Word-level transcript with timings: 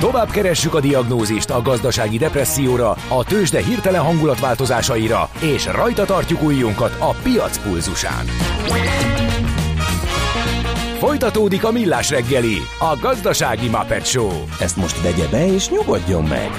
Tovább 0.00 0.30
keressük 0.30 0.74
a 0.74 0.80
diagnózist 0.80 1.50
a 1.50 1.62
gazdasági 1.62 2.18
depresszióra, 2.18 2.90
a 3.08 3.24
tőzsde 3.24 3.62
hirtelen 3.62 4.02
hangulatváltozásaira, 4.02 5.30
és 5.40 5.66
rajta 5.66 6.04
tartjuk 6.04 6.42
újjunkat 6.42 6.96
a 6.98 7.10
piac 7.22 7.58
pulzusán. 7.58 8.26
Folytatódik 10.98 11.64
a 11.64 11.70
Millás 11.70 12.10
reggeli, 12.10 12.56
a 12.78 12.96
gazdasági 13.00 13.68
Muppet 13.68 14.06
Show. 14.06 14.30
Ezt 14.60 14.76
most 14.76 15.02
vegye 15.02 15.28
be 15.28 15.46
és 15.46 15.68
nyugodjon 15.68 16.24
meg! 16.24 16.50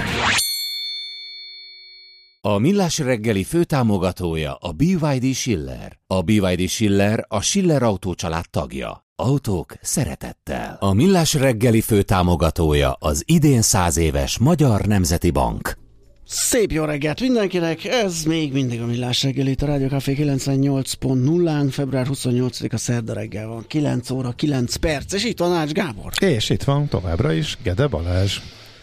A 2.42 2.58
Millás 2.58 2.98
reggeli 2.98 3.44
főtámogatója 3.44 4.54
a 4.54 4.72
BYD 4.72 5.34
Schiller. 5.34 5.98
A 6.06 6.22
BYD 6.22 6.68
Schiller 6.68 7.24
a 7.28 7.40
Schiller 7.40 7.82
Autó 7.82 8.14
család 8.14 8.44
tagja. 8.50 9.09
Autók 9.20 9.74
szeretettel. 9.80 10.76
A 10.80 10.92
Millás 10.92 11.34
reggeli 11.34 11.80
főtámogatója 11.80 12.96
az 12.98 13.22
idén 13.26 13.62
száz 13.62 13.96
éves 13.96 14.38
Magyar 14.38 14.84
Nemzeti 14.84 15.30
Bank. 15.30 15.78
Szép 16.26 16.72
jó 16.72 16.84
reggelt 16.84 17.20
mindenkinek, 17.20 17.84
ez 17.84 18.22
még 18.22 18.52
mindig 18.52 18.80
a 18.80 18.86
Millás 18.86 19.22
reggeli, 19.22 19.56
a 19.60 19.64
Rádió 19.64 19.88
Café 19.88 20.14
98.0-án, 20.18 21.68
február 21.70 22.06
28-a 22.10 22.76
szerda 22.76 23.12
reggel 23.12 23.46
van, 23.46 23.64
9 23.66 24.10
óra 24.10 24.30
9 24.30 24.76
perc, 24.76 25.12
és 25.12 25.24
itt 25.24 25.38
van 25.38 25.52
Ács 25.52 25.70
Gábor. 25.70 26.12
És 26.20 26.50
itt 26.50 26.62
van 26.62 26.88
továbbra 26.88 27.32
is 27.32 27.58
Gede 27.62 27.86
Balázs. 27.86 28.38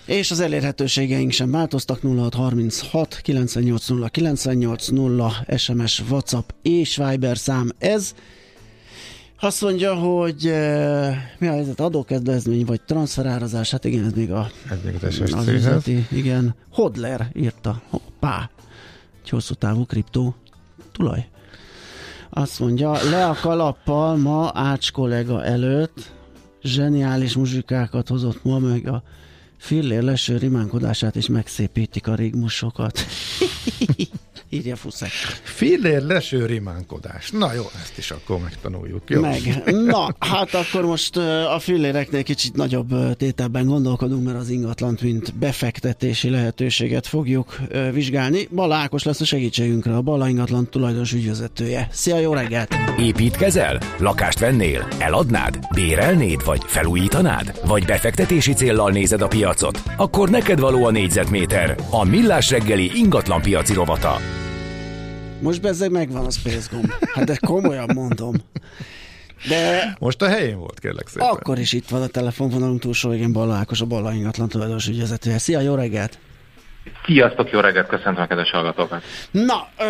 És 0.06 0.32
az 0.32 0.40
elérhetőségeink 0.40 1.32
sem 1.32 1.52
változtak, 1.52 2.00
0636 2.02 3.20
980 3.22 4.10
980 4.12 5.32
SMS, 5.58 6.04
WhatsApp 6.10 6.50
és 6.62 7.02
Viber 7.10 7.38
szám 7.38 7.70
ez. 7.80 8.14
Azt 9.40 9.62
mondja, 9.62 9.96
hogy 9.96 10.46
uh, 10.46 11.08
mi 11.38 11.48
a 11.48 11.52
helyzet, 11.52 11.80
adókedvezmény 11.80 12.66
vagy 12.66 12.82
transferárazás, 12.82 13.72
hát 13.72 13.86
igen, 13.86 14.06
ez 14.06 14.14
még 14.14 14.32
a, 14.32 14.50
Ez 14.70 14.78
még 14.84 15.04
az 15.04 15.34
az 15.34 15.48
üzleti, 15.48 16.08
igen. 16.12 16.56
Hodler 16.72 17.30
írta, 17.34 17.82
hoppá, 17.90 18.50
egy 19.24 19.30
hosszú 19.30 19.54
távú 19.54 19.86
kriptó 19.86 20.36
tulaj. 20.92 21.28
Azt 22.30 22.60
mondja, 22.60 22.92
le 23.10 23.26
a 23.26 23.34
kalappal 23.42 24.16
ma 24.16 24.52
Ács 24.54 24.92
kollega 24.92 25.44
előtt, 25.44 26.12
zseniális 26.62 27.36
muzsikákat 27.36 28.08
hozott 28.08 28.44
ma, 28.44 28.60
meg 28.60 28.88
a 28.88 29.04
fillér 29.58 30.02
leső 30.02 30.38
rimánkodását 30.38 31.16
is 31.16 31.28
megszépítik 31.28 32.08
a 32.08 32.16
rigmusokat. 32.16 33.00
Írja 34.50 34.76
Fuszek. 34.76 35.10
Fillér 35.44 36.02
leső 36.02 36.46
rimánkodás. 36.46 37.32
Na 37.32 37.54
jó, 37.54 37.64
ezt 37.82 37.98
is 37.98 38.12
akkor 38.12 38.40
megtanuljuk. 38.40 39.02
Jó? 39.10 39.22
Meg. 39.22 39.64
Na, 39.86 40.16
hát 40.20 40.54
akkor 40.54 40.86
most 40.86 41.18
a 41.18 41.58
filléreknél 41.60 42.24
kicsit 42.24 42.56
nagyobb 42.56 43.18
tételben 43.18 43.66
gondolkodunk, 43.66 44.26
mert 44.26 44.38
az 44.38 44.50
ingatlant, 44.50 45.02
mint 45.02 45.34
befektetési 45.34 46.30
lehetőséget 46.30 47.08
fogjuk 47.08 47.58
vizsgálni. 47.94 48.48
Bala 48.52 48.76
Ákos 48.76 49.04
lesz 49.04 49.22
a 49.22 49.26
segítségünkre, 49.26 49.96
a 49.96 50.02
Bala 50.02 50.30
ingatlan 50.30 50.70
tulajdonos 50.70 51.14
ügyvezetője. 51.14 51.88
Szia, 51.92 52.18
jó 52.20 52.34
reggelt! 52.34 52.76
Építkezel? 53.00 53.80
Lakást 54.00 54.40
vennél? 54.40 54.88
Eladnád? 55.00 55.60
Bérelnéd? 55.74 56.46
Vagy 56.46 56.62
felújítanád? 56.66 57.60
Vagy 57.66 57.86
befektetési 57.86 58.54
céllal 58.54 58.92
nézed 58.92 59.22
a 59.22 59.28
piacot? 59.28 59.82
Akkor 59.98 60.30
neked 60.30 60.60
való 60.60 60.86
a 60.86 60.92
négyzetméter. 60.92 61.76
A 61.90 62.04
Millás 62.04 62.50
reggeli 62.50 62.92
ingatlan 62.94 63.42
piaci 63.42 63.74
rovata. 63.74 64.37
Most 65.42 65.62
bezzeg 65.62 65.92
megvan 65.92 66.26
a 66.26 66.30
Space 66.30 66.68
gomb. 66.72 66.92
Hát 67.14 67.26
de 67.26 67.38
komolyan 67.46 67.90
mondom. 67.94 68.36
De 69.50 69.96
Most 70.00 70.22
a 70.22 70.28
helyén 70.28 70.58
volt, 70.58 70.80
kérlek 70.80 71.08
szépen. 71.08 71.28
akkor 71.28 71.60
is 71.60 71.74
itt 71.74 71.90
van 71.90 72.02
a 72.02 72.08
telefonvonalunk 72.08 72.80
túlsó 72.80 73.10
végén 73.10 73.32
Balla 73.32 73.54
Ákos, 73.54 73.82
a 73.82 73.86
Balla 73.86 74.14
ingatlan 74.14 74.50
tulajdonos 74.50 74.88
ügyvezetője. 74.88 75.38
Szia, 75.38 75.60
jó 75.60 75.76
reggelt! 75.76 76.20
Sziasztok, 77.06 77.52
jó 77.52 77.60
reggelt, 77.60 77.88
köszöntöm 77.88 78.24
a 78.24 78.28
kedves 78.28 78.52
hallgatókat. 78.52 79.04
Na, 79.32 79.68
ö, 79.80 79.84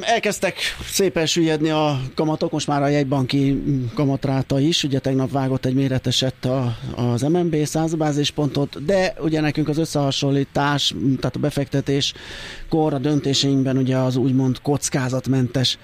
elkezdtek 0.00 0.56
szépen 0.80 1.26
süllyedni 1.26 1.70
a 1.70 2.00
kamatok, 2.14 2.50
most 2.50 2.66
már 2.66 2.82
a 2.82 2.88
jegybanki 2.88 3.62
kamatráta 3.94 4.60
is, 4.60 4.84
ugye 4.84 4.98
tegnap 4.98 5.30
vágott 5.30 5.64
egy 5.64 5.74
méreteset 5.74 6.44
a, 6.44 6.76
az 6.96 7.22
MNB 7.22 7.64
100 7.64 7.94
bázispontot, 7.94 8.84
de 8.84 9.14
ugye 9.20 9.40
nekünk 9.40 9.68
az 9.68 9.78
összehasonlítás, 9.78 10.94
tehát 11.20 11.36
a 11.36 11.40
befektetés 11.40 12.12
kor 12.68 12.94
a 12.94 12.98
döntéseinkben 12.98 13.76
ugye 13.76 13.96
az 13.96 14.16
úgymond 14.16 14.60
kockázatmentes 14.62 15.78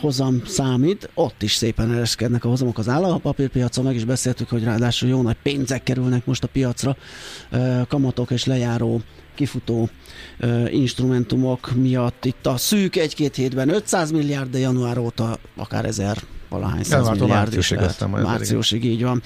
hozam 0.00 0.42
számít, 0.46 1.10
ott 1.14 1.42
is 1.42 1.54
szépen 1.54 1.92
ereszkednek 1.92 2.44
a 2.44 2.48
hozamok 2.48 2.78
az 2.78 2.88
állampapírpiacon, 2.88 3.84
meg 3.84 3.94
is 3.94 4.04
beszéltük, 4.04 4.48
hogy 4.48 4.64
ráadásul 4.64 5.08
jó 5.08 5.22
nagy 5.22 5.36
pénzek 5.42 5.82
kerülnek 5.82 6.26
most 6.26 6.44
a 6.44 6.48
piacra, 6.48 6.96
kamatok 7.88 8.30
és 8.30 8.44
lejáró 8.44 9.00
kifutó 9.34 9.88
ö, 10.38 10.68
instrumentumok 10.68 11.74
miatt 11.74 12.24
itt 12.24 12.46
a 12.46 12.56
szűk 12.56 12.96
egy-két 12.96 13.34
hétben 13.34 13.68
500 13.68 14.10
milliárd, 14.10 14.50
de 14.50 14.58
január 14.58 14.98
óta 14.98 15.38
akár 15.56 15.84
ezer 15.84 16.18
valahány 16.48 16.82
száz 16.82 17.08
milliárd 17.08 17.22
is 17.22 17.34
márciusig 17.34 17.76
lehet. 17.76 17.90
aztán 17.90 18.08
majd 18.08 18.24
Márciusig 18.24 18.84
így 18.84 19.02
van. 19.02 19.22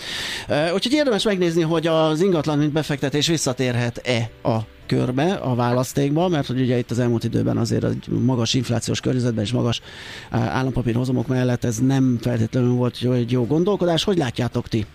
Úgyhogy 0.75 0.93
érdemes 0.93 1.23
megnézni, 1.23 1.63
hogy 1.63 1.87
az 1.87 2.21
ingatlan 2.21 2.59
mint 2.59 2.73
befektetés 2.73 3.27
visszatérhet-e 3.27 4.31
a 4.49 4.59
körbe, 4.87 5.33
a 5.33 5.55
választékba, 5.55 6.29
mert 6.29 6.47
hogy 6.47 6.61
ugye 6.61 6.79
itt 6.79 6.91
az 6.91 6.99
elmúlt 6.99 7.25
időben 7.25 7.57
azért 7.57 7.85
egy 7.85 8.09
magas 8.09 8.55
inflációs 8.55 9.01
környezetben 9.01 9.45
és 9.45 9.53
magas 9.53 9.81
állampapírhozamok 10.31 11.27
mellett 11.27 11.65
ez 11.65 11.79
nem 11.79 12.19
feltétlenül 12.21 12.73
volt 12.73 13.01
jó, 13.01 13.13
egy 13.13 13.31
jó 13.31 13.47
gondolkodás. 13.47 14.05
Hogy 14.05 14.17
látjátok 14.17 14.69
ti? 14.69 14.87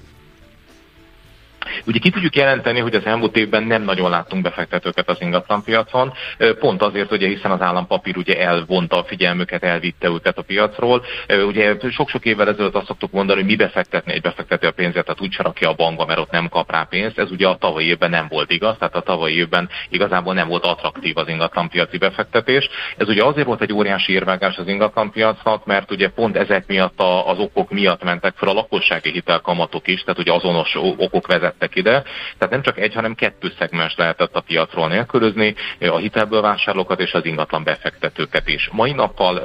Ugye 1.85 1.99
ki 1.99 2.09
tudjuk 2.09 2.35
jelenteni, 2.35 2.79
hogy 2.79 2.95
az 2.95 3.05
elmúlt 3.05 3.37
évben 3.37 3.63
nem 3.63 3.81
nagyon 3.83 4.09
láttunk 4.09 4.43
befektetőket 4.43 5.09
az 5.09 5.17
ingatlanpiacon, 5.19 6.13
pont 6.59 6.81
azért, 6.81 7.11
ugye, 7.11 7.27
hiszen 7.27 7.51
az 7.51 7.61
állampapír 7.61 8.17
ugye 8.17 8.39
elvonta 8.39 8.97
a 8.97 9.03
figyelmüket, 9.03 9.63
elvitte 9.63 10.07
őket 10.07 10.37
a 10.37 10.41
piacról. 10.41 11.05
Ugye 11.47 11.75
sok-sok 11.91 12.25
évvel 12.25 12.47
ezelőtt 12.47 12.75
azt 12.75 12.85
szoktuk 12.85 13.11
mondani, 13.11 13.39
hogy 13.39 13.49
mi 13.49 13.55
befektetni 13.55 14.13
egy 14.13 14.21
befektető 14.21 14.67
a 14.67 14.71
pénzét, 14.71 15.03
tehát 15.03 15.21
úgy 15.21 15.35
rakja 15.37 15.69
a 15.69 15.73
bankba, 15.73 16.05
mert 16.05 16.19
ott 16.19 16.31
nem 16.31 16.49
kap 16.49 16.71
rá 16.71 16.83
pénzt. 16.83 17.19
Ez 17.19 17.31
ugye 17.31 17.47
a 17.47 17.57
tavalyi 17.57 17.87
évben 17.87 18.09
nem 18.09 18.27
volt 18.29 18.51
igaz, 18.51 18.75
tehát 18.77 18.95
a 18.95 19.01
tavalyi 19.01 19.35
évben 19.35 19.69
igazából 19.89 20.33
nem 20.33 20.47
volt 20.47 20.65
attraktív 20.65 21.17
az 21.17 21.27
ingatlanpiaci 21.27 21.97
befektetés. 21.97 22.69
Ez 22.97 23.07
ugye 23.07 23.23
azért 23.23 23.47
volt 23.47 23.61
egy 23.61 23.73
óriási 23.73 24.13
érvágás 24.13 24.57
az 24.57 24.67
ingatlanpiacnak, 24.67 25.65
mert 25.65 25.91
ugye 25.91 26.09
pont 26.09 26.37
ezek 26.37 26.67
miatt 26.67 26.99
a, 26.99 27.29
az 27.29 27.39
okok 27.39 27.71
miatt 27.71 28.03
mentek 28.03 28.33
fel 28.35 28.49
a 28.49 28.53
lakossági 28.53 29.11
hitelkamatok 29.11 29.87
is, 29.87 30.01
tehát 30.01 30.19
ugye 30.19 30.33
azonos 30.33 30.75
okok 30.97 31.27
vezettek 31.27 31.62
ide. 31.73 32.03
Tehát 32.37 32.49
nem 32.49 32.61
csak 32.61 32.79
egy, 32.79 32.93
hanem 32.93 33.15
kettő 33.15 33.51
szegmens 33.59 33.95
lehetett 33.97 34.35
a 34.35 34.41
piacról 34.41 34.87
nélkülözni, 34.87 35.55
a 35.79 35.97
hitelből 35.97 36.41
vásárlókat 36.41 36.99
és 36.99 37.13
az 37.13 37.25
ingatlan 37.25 37.63
befektetőket 37.63 38.47
is. 38.47 38.69
Mai 38.71 38.91
nappal 38.91 39.41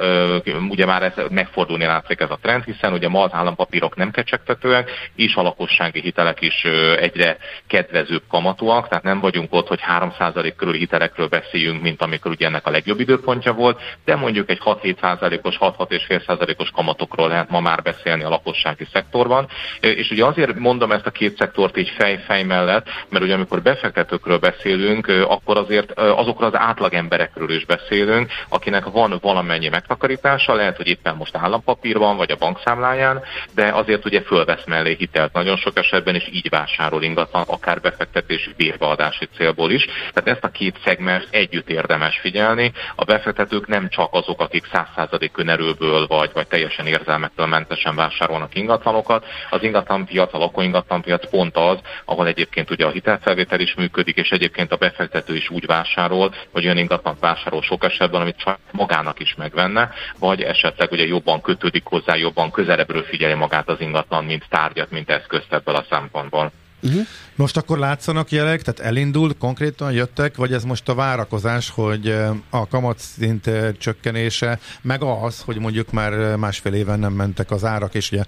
ugye 0.69 0.85
már 0.85 1.03
ez 1.03 1.13
megfordulni 1.29 1.85
látszik 1.85 2.19
ez 2.19 2.29
a 2.29 2.39
trend, 2.41 2.63
hiszen 2.63 2.93
ugye 2.93 3.07
ma 3.07 3.23
az 3.23 3.33
állampapírok 3.33 3.95
nem 3.95 4.11
kecsegtetőek, 4.11 4.91
és 5.15 5.35
a 5.35 5.41
lakossági 5.41 6.01
hitelek 6.01 6.41
is 6.41 6.63
egyre 6.99 7.37
kedvezőbb 7.67 8.23
kamatúak, 8.29 8.87
tehát 8.87 9.03
nem 9.03 9.19
vagyunk 9.19 9.53
ott, 9.53 9.67
hogy 9.67 9.79
3% 9.99 10.53
körül 10.57 10.73
hitelekről 10.73 11.27
beszéljünk, 11.27 11.81
mint 11.81 12.01
amikor 12.01 12.31
ugye 12.31 12.45
ennek 12.45 12.67
a 12.67 12.71
legjobb 12.71 12.99
időpontja 12.99 13.53
volt, 13.53 13.81
de 14.05 14.15
mondjuk 14.15 14.49
egy 14.49 14.61
6-7%-os, 14.63 15.57
6-6,5%-os 15.59 16.69
kamatokról 16.69 17.27
lehet 17.27 17.49
ma 17.49 17.59
már 17.59 17.81
beszélni 17.81 18.23
a 18.23 18.29
lakossági 18.29 18.87
szektorban. 18.93 19.47
És 19.79 20.11
ugye 20.11 20.25
azért 20.25 20.55
mondom 20.55 20.91
ezt 20.91 21.05
a 21.05 21.11
két 21.11 21.37
szektort 21.37 21.77
így 21.77 21.89
fej-fej 22.09 22.43
mellett, 22.43 22.87
mert 23.09 23.23
ugye 23.23 23.33
amikor 23.33 23.61
befektetőkről 23.61 24.37
beszélünk, 24.37 25.07
akkor 25.07 25.57
azért 25.57 25.91
ö, 25.95 26.11
azokról 26.11 26.47
az 26.47 26.59
átlagemberekről 26.59 27.51
is 27.51 27.65
beszélünk, 27.65 28.31
akinek 28.49 28.85
van 28.85 29.17
valamennyi 29.21 29.67
megtakarítása, 29.67 30.53
lehet, 30.53 30.77
hogy 30.77 30.87
éppen 30.87 31.15
most 31.15 31.35
állampapírban 31.35 32.17
vagy 32.17 32.31
a 32.31 32.35
bankszámláján, 32.35 33.21
de 33.55 33.67
azért 33.67 34.05
ugye 34.05 34.21
fölvesz 34.21 34.65
mellé 34.65 34.95
hitelt 34.97 35.33
nagyon 35.33 35.57
sok 35.57 35.77
esetben, 35.77 36.15
és 36.15 36.29
így 36.31 36.49
vásárol 36.49 37.03
ingatlan, 37.03 37.43
akár 37.47 37.81
befektetési 37.81 38.53
bérbeadási 38.57 39.27
célból 39.37 39.71
is. 39.71 39.85
Tehát 39.85 40.29
ezt 40.29 40.43
a 40.43 40.49
két 40.49 40.79
szegmens 40.83 41.23
együtt 41.29 41.69
érdemes 41.69 42.19
figyelni. 42.19 42.71
A 42.95 43.03
befektetők 43.03 43.67
nem 43.67 43.89
csak 43.89 44.09
azok, 44.11 44.41
akik 44.41 44.63
100% 44.73 45.29
önerőből 45.35 46.07
vagy, 46.07 46.29
vagy 46.33 46.47
teljesen 46.47 46.85
érzelmektől 46.85 47.45
mentesen 47.45 47.95
vásárolnak 47.95 48.55
ingatlanokat. 48.55 49.25
Az 49.49 49.63
ingatlanpiac, 49.63 50.33
a 50.33 50.37
lakóingatlanpiac 50.37 51.29
pont 51.29 51.57
az, 51.57 51.77
ahol 52.05 52.27
egyébként 52.27 52.71
ugye 52.71 52.85
a 52.85 52.91
hitelfelvétel 52.91 53.59
is 53.59 53.75
működik, 53.75 54.17
és 54.17 54.29
egyébként 54.29 54.71
a 54.71 54.75
befektető 54.75 55.35
is 55.35 55.49
úgy 55.49 55.65
vásárol, 55.65 56.33
hogy 56.51 56.63
olyan 56.63 56.77
ingatlant 56.77 57.19
vásárol 57.19 57.61
sok 57.61 57.83
esetben, 57.83 58.21
amit 58.21 58.37
csak 58.37 58.59
magának 58.71 59.19
is 59.19 59.35
megvenne, 59.35 59.91
vagy 60.19 60.41
esetleg 60.41 60.91
ugye 60.91 61.05
jobban 61.05 61.41
kötődik 61.41 61.85
hozzá, 61.85 62.15
jobban 62.15 62.51
közelebbről 62.51 63.03
figyeli 63.03 63.33
magát 63.33 63.69
az 63.69 63.81
ingatlan, 63.81 64.25
mint 64.25 64.45
tárgyat, 64.49 64.91
mint 64.91 65.09
eszközt 65.09 65.53
ebből 65.53 65.75
a 65.75 65.85
szempontból. 65.89 66.51
Uh-huh. 66.83 67.05
Most 67.39 67.57
akkor 67.57 67.77
látszanak 67.77 68.31
jelek, 68.31 68.61
tehát 68.61 68.79
elindult, 68.79 69.37
konkrétan 69.37 69.91
jöttek, 69.91 70.35
vagy 70.35 70.53
ez 70.53 70.63
most 70.63 70.89
a 70.89 70.93
várakozás, 70.93 71.69
hogy 71.69 72.07
eh, 72.07 72.29
a 72.49 72.67
kamatszint 72.67 73.47
eh, 73.47 73.71
csökkenése, 73.77 74.59
meg 74.81 75.03
az, 75.03 75.41
hogy 75.41 75.57
mondjuk 75.57 75.91
már 75.91 76.13
eh, 76.13 76.37
másfél 76.37 76.73
éven 76.73 76.99
nem 76.99 77.13
mentek 77.13 77.51
az 77.51 77.65
árak, 77.65 77.95
és 77.95 78.11
ugye 78.11 78.23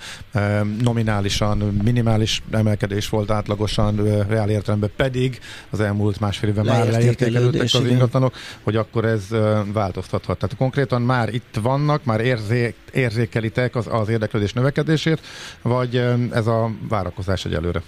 nominálisan 0.81 1.57
minimális 1.83 2.41
emelkedés 2.51 3.09
volt 3.09 3.31
átlagosan 3.31 3.95
reál 4.27 4.49
értelemben, 4.49 4.91
pedig 4.95 5.39
az 5.69 5.79
elmúlt 5.79 6.19
másfél 6.19 6.49
éven 6.49 6.65
már 6.65 6.87
leértékelődtek 6.87 7.61
az 7.61 7.85
ingatlanok, 7.85 8.35
hogy 8.63 8.75
akkor 8.75 9.05
ez 9.05 9.27
változtathat. 9.73 10.37
Tehát 10.37 10.55
konkrétan 10.55 11.01
már 11.01 11.33
itt 11.33 11.57
vannak, 11.61 12.03
már 12.03 12.19
érzé, 12.19 12.73
érzékelitek 12.93 13.75
az, 13.75 13.87
az 13.89 14.09
érdeklődés 14.09 14.53
növekedését, 14.53 15.19
vagy 15.61 15.95
ez 16.31 16.47
a 16.47 16.71
várakozás 16.89 17.45
egyelőre? 17.45 17.81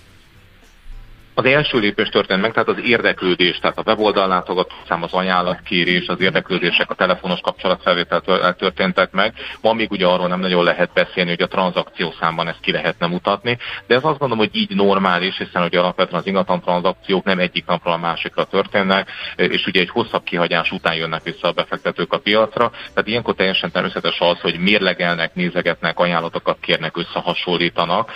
Az 1.35 1.45
első 1.45 1.79
lépés 1.79 2.09
történt 2.09 2.41
meg, 2.41 2.51
tehát 2.53 2.69
az 2.69 2.79
érdeklődés, 2.83 3.57
tehát 3.57 3.77
a 3.77 3.83
weboldal 3.85 4.27
látogatószám, 4.27 5.03
az 5.03 5.13
ajánlatkérés, 5.13 6.07
az 6.07 6.21
érdeklődések, 6.21 6.89
a 6.89 6.93
telefonos 6.93 7.39
kapcsolatfelvétel 7.39 8.21
történtek 8.57 9.11
meg. 9.11 9.33
Ma 9.61 9.73
még 9.73 9.91
ugye 9.91 10.05
arról 10.05 10.27
nem 10.27 10.39
nagyon 10.39 10.63
lehet 10.63 10.93
beszélni, 10.93 11.29
hogy 11.29 11.41
a 11.41 11.47
tranzakció 11.47 12.13
számban 12.19 12.47
ezt 12.47 12.59
ki 12.59 12.71
lehetne 12.71 13.07
mutatni, 13.07 13.57
de 13.87 13.95
ez 13.95 14.03
azt 14.03 14.17
gondolom, 14.17 14.37
hogy 14.37 14.55
így 14.55 14.75
normális, 14.75 15.37
hiszen 15.37 15.63
ugye 15.63 15.79
alapvetően 15.79 16.19
az 16.19 16.27
ingatlan 16.27 16.61
tranzakciók 16.61 17.23
nem 17.23 17.39
egyik 17.39 17.65
napról 17.65 17.93
a 17.93 17.97
másikra 17.97 18.43
történnek, 18.43 19.09
és 19.35 19.65
ugye 19.65 19.79
egy 19.79 19.89
hosszabb 19.89 20.23
kihagyás 20.23 20.71
után 20.71 20.95
jönnek 20.95 21.23
vissza 21.23 21.47
a 21.47 21.51
befektetők 21.51 22.13
a 22.13 22.19
piacra. 22.19 22.69
Tehát 22.69 23.07
ilyenkor 23.07 23.35
teljesen 23.35 23.71
természetes 23.71 24.19
az, 24.19 24.39
hogy 24.39 24.59
mérlegelnek, 24.59 25.35
nézegetnek, 25.35 25.99
ajánlatokat 25.99 26.57
kérnek, 26.61 26.97
összehasonlítanak, 26.97 28.11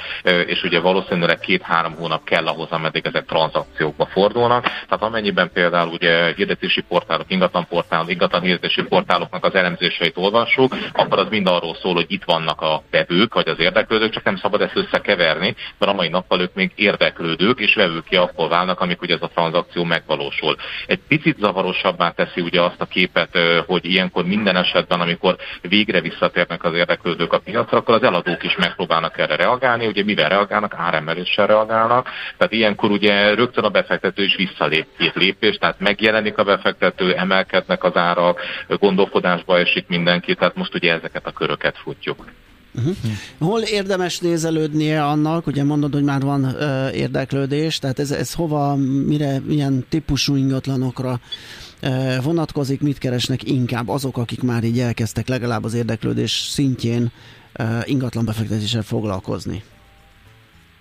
és 0.46 0.64
ugye 0.64 0.80
valószínűleg 0.80 1.40
két-három 1.40 1.96
hónap 1.96 2.24
kell 2.24 2.48
ahhoz, 2.48 2.70
ameddig 2.70 3.06
ezek 3.08 3.26
tranzakciókba 3.26 4.06
fordulnak. 4.06 4.64
Tehát 4.64 5.04
amennyiben 5.04 5.52
például 5.54 5.90
ugye 5.92 6.34
hirdetési 6.36 6.82
portálok, 6.82 7.32
ingatlan 7.32 7.68
portálok, 7.68 8.10
ingatlan 8.10 8.42
hirdetési 8.42 8.84
portáloknak 8.84 9.46
az 9.46 9.56
elemzéseit 9.56 10.18
olvassuk, 10.18 10.76
akkor 10.94 11.20
az 11.20 11.28
mind 11.30 11.48
arról 11.48 11.76
szól, 11.76 11.94
hogy 11.94 12.06
itt 12.08 12.24
vannak 12.24 12.62
a 12.62 12.84
vevők, 12.92 13.34
vagy 13.34 13.48
az 13.48 13.60
érdeklődők, 13.60 14.12
csak 14.12 14.24
nem 14.24 14.38
szabad 14.38 14.62
ezt 14.62 14.76
összekeverni, 14.76 15.56
mert 15.78 15.92
a 15.92 15.96
mai 15.96 16.08
nappal 16.08 16.42
ők 16.42 16.54
még 16.54 16.72
érdeklődők, 16.76 17.60
és 17.60 17.76
vevők 17.76 18.04
ki 18.04 18.16
akkor 18.16 18.50
válnak, 18.50 18.80
amikor 18.80 19.10
ez 19.10 19.22
a 19.22 19.28
tranzakció 19.28 19.84
megvalósul. 19.84 20.56
Egy 20.86 21.00
picit 21.08 21.38
zavarosabbá 21.40 22.10
teszi 22.10 22.42
ugye 22.42 22.62
azt 22.62 22.82
a 22.82 22.86
képet, 22.86 23.38
hogy 23.66 23.86
ilyenkor 23.86 24.26
minden 24.26 24.56
esetben, 24.56 25.00
amikor 25.02 25.36
végre 25.62 26.02
visszatérnek 26.02 26.64
az 26.64 26.74
érdeklődők 26.74 27.34
a 27.34 27.40
piacra, 27.40 27.78
akkor 27.78 27.96
az 27.96 28.04
eladók 28.04 28.44
is 28.44 28.56
megpróbálnak 28.56 29.18
erre 29.18 29.36
reagálni, 29.36 29.88
ugye 29.88 30.04
mivel 30.04 30.30
reagálnak, 30.30 30.74
áremeléssel 30.78 31.48
reagálnak, 31.48 32.10
tehát 32.38 32.54
ilyenkor 32.54 32.92
ugye 32.98 33.34
rögtön 33.34 33.64
a 33.64 33.70
befektető 33.70 34.24
is 34.24 34.36
visszalép 34.36 34.86
két 34.98 35.14
lépés, 35.14 35.56
tehát 35.56 35.80
megjelenik 35.80 36.38
a 36.38 36.44
befektető, 36.44 37.14
emelkednek 37.14 37.84
az 37.84 37.96
árak, 37.96 38.40
gondolkodásba 38.68 39.58
esik 39.58 39.88
mindenki, 39.88 40.36
tehát 40.36 40.56
most 40.56 40.76
ugye 40.76 40.94
ezeket 40.94 41.26
a 41.26 41.32
köröket 41.32 41.78
futjuk. 41.78 42.26
Uh-huh. 42.76 42.96
Hol 43.40 43.62
érdemes 43.62 44.20
nézelődnie 44.20 45.06
annak, 45.06 45.48
ugye 45.48 45.64
mondod, 45.64 45.94
hogy 45.94 46.04
már 46.04 46.22
van 46.22 46.44
uh, 46.44 46.96
érdeklődés, 46.96 47.80
tehát 47.80 48.00
ez, 48.00 48.12
ez 48.12 48.34
hova, 48.34 48.76
mire, 49.06 49.40
milyen 49.46 49.86
típusú 49.90 50.36
ingatlanokra 50.36 51.20
uh, 51.84 52.24
vonatkozik, 52.24 52.82
mit 52.82 52.98
keresnek 52.98 53.44
inkább 53.44 53.90
azok, 53.90 54.18
akik 54.18 54.42
már 54.42 54.64
így 54.64 54.80
elkezdtek 54.80 55.28
legalább 55.28 55.64
az 55.64 55.74
érdeklődés 55.74 56.32
szintjén 56.32 57.12
uh, 57.60 57.68
ingatlan 57.84 58.26
befektetéssel 58.26 58.82
foglalkozni? 58.82 59.64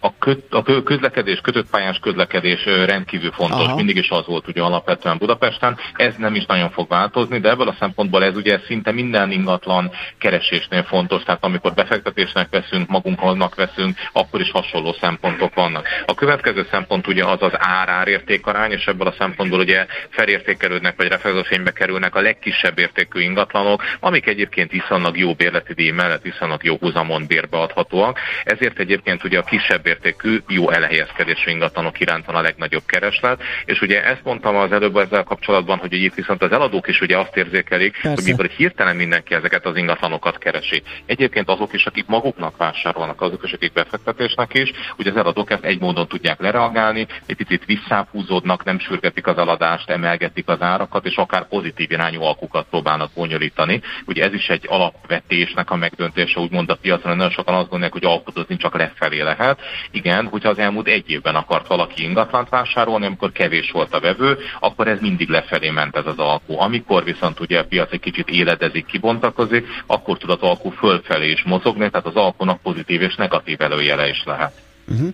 A, 0.07 0.15
köt, 0.19 0.45
a 0.51 0.83
közlekedés, 0.83 1.41
kötött 1.41 1.71
pályás 1.71 1.99
közlekedés 1.99 2.65
rendkívül 2.65 3.33
fontos, 3.33 3.65
Aha. 3.65 3.75
mindig 3.75 3.97
is 3.97 4.09
az 4.11 4.27
volt 4.27 4.49
ugye 4.49 4.63
alapvetően 4.63 5.19
Budapesten, 5.19 5.79
ez 5.95 6.15
nem 6.17 6.35
is 6.35 6.45
nagyon 6.47 6.71
fog 6.71 6.89
változni, 6.89 7.39
de 7.39 7.51
ebből 7.51 7.69
a 7.69 7.77
szempontból 7.79 8.25
ez 8.25 8.37
ugye 8.37 8.61
szinte 8.67 8.93
minden 8.93 9.31
ingatlan 9.31 9.91
keresésnél 10.19 10.83
fontos, 10.83 11.23
tehát 11.23 11.45
amikor 11.45 11.75
befektetésnek 11.75 12.49
veszünk, 12.51 12.89
magunknak 12.89 13.55
veszünk, 13.55 13.97
akkor 14.13 14.41
is 14.41 14.51
hasonló 14.51 14.97
szempontok 15.01 15.55
vannak. 15.55 15.87
A 16.07 16.15
következő 16.15 16.67
szempont 16.71 17.07
ugye 17.07 17.25
az 17.25 17.43
az 17.43 17.53
ár-árértékarány, 17.53 18.71
és 18.71 18.87
ebből 18.87 19.07
a 19.07 19.15
szempontból 19.19 19.59
ugye 19.59 19.87
felértékelődnek, 20.11 20.97
vagy 20.97 21.09
reflektorfénybe 21.09 21.71
kerülnek 21.71 22.15
a 22.15 22.21
legkisebb 22.21 22.79
értékű 22.79 23.21
ingatlanok, 23.21 23.83
amik 24.01 24.27
egyébként 24.27 24.71
viszonylag 24.71 25.19
jó 25.19 25.35
bérleti 25.35 25.73
díj 25.73 25.91
mellett 25.91 26.23
viszonylag 26.23 26.65
jó 26.65 26.77
húzamon 26.81 27.27
bérbeadhatóak. 27.27 28.19
Ezért 28.45 28.79
egyébként 28.79 29.25
ugye 29.25 29.39
a 29.39 29.43
kisebb 29.43 29.87
értékű, 29.97 30.39
jó 30.49 30.71
elhelyezkedésű 30.71 31.51
ingatlanok 31.51 32.01
iránt 32.01 32.25
van 32.27 32.35
a 32.35 32.41
legnagyobb 32.41 32.83
kereslet, 32.87 33.43
és 33.65 33.81
ugye 33.81 34.05
ezt 34.05 34.25
mondtam 34.25 34.57
az 34.57 34.73
előbb 34.73 34.97
ezzel 34.97 35.23
kapcsolatban, 35.23 35.79
hogy 35.79 35.93
itt 35.93 36.15
viszont 36.15 36.43
az 36.43 36.53
eladók 36.53 36.89
is 36.89 37.01
ugye 37.01 37.19
azt 37.19 37.37
érzékelik, 37.37 37.93
Persze. 37.93 38.09
hogy 38.15 38.25
mikor 38.25 38.47
hirtelen 38.47 38.97
mindenki 38.97 39.35
ezeket 39.35 39.67
az 39.67 39.77
ingatlanokat 39.77 40.39
keresi. 40.39 40.83
Egyébként 41.07 41.49
azok 41.49 41.73
is, 41.73 41.87
akik 41.87 42.07
maguknak 42.07 42.57
vásárolnak, 42.57 43.21
azok 43.21 43.45
is, 43.45 43.53
akik 43.53 43.73
befektetésnek 43.73 44.55
is, 44.55 44.71
ugye 44.99 45.11
az 45.11 45.17
eladók 45.17 45.51
ezt 45.51 45.65
egy 45.65 45.81
módon 45.81 46.09
tudják 46.09 46.41
lereagálni, 46.41 47.07
egy 47.27 47.37
picit 47.37 47.65
visszáhúzódnak, 47.65 48.65
nem 48.65 48.79
sürgetik 48.79 49.27
az 49.27 49.39
eladást, 49.39 49.91
emelgetik 49.91 50.49
az 50.49 50.63
árakat, 50.63 51.07
és 51.07 51.17
akár 51.17 51.49
pozitív 51.49 51.91
irányú 51.91 52.23
alkukat 52.23 52.67
próbálnak 52.71 53.11
bonyolítani. 53.15 53.81
Ugye 54.07 54.25
ez 54.25 54.33
is 54.33 54.49
egy 54.49 54.65
alapvetésnek 54.69 55.71
a 55.71 55.77
megdöntése, 55.77 56.41
úgymond 56.41 56.71
a 56.71 56.75
piacon, 56.75 57.17
nagyon 57.17 57.31
sokan 57.31 57.55
azt 57.55 57.69
gondolják, 57.69 57.93
hogy 57.93 58.05
alkudozni 58.05 58.57
csak 58.57 58.77
lefelé 58.77 59.21
lehet, 59.21 59.61
igen, 59.91 60.27
hogyha 60.27 60.49
az 60.49 60.59
elmúlt 60.59 60.87
egy 60.87 61.11
évben 61.11 61.35
akart 61.35 61.67
valaki 61.67 62.03
ingatlant 62.03 62.49
vásárolni, 62.49 63.07
amikor 63.07 63.33
kevés 63.33 63.71
volt 63.71 63.95
a 63.95 64.01
vevő, 64.01 64.39
akkor 64.61 64.89
ez 64.89 65.01
mindig 65.01 65.29
lefelé 65.29 65.71
ment 65.71 65.97
ez 65.97 66.07
az 66.07 66.19
alkú. 66.19 66.59
Amikor 66.59 67.05
viszont 67.05 67.41
ugye 67.41 67.59
a 67.59 67.65
piac 67.65 67.93
egy 67.93 68.01
kicsit 68.01 68.29
éledezik, 68.29 68.87
kibontakozik, 68.87 69.67
akkor 69.87 70.19
tud 70.19 70.31
az 70.31 70.41
alkú 70.41 70.71
fölfelé 70.71 71.31
is 71.31 71.43
mozogni, 71.43 71.91
tehát 71.91 72.07
az 72.07 72.15
alkúnak 72.17 72.63
pozitív 72.63 73.03
és 73.03 73.15
negatív 73.15 73.61
előjele 73.61 74.09
is 74.09 74.23
lehet. 74.25 74.53
Uh-huh. 74.89 75.09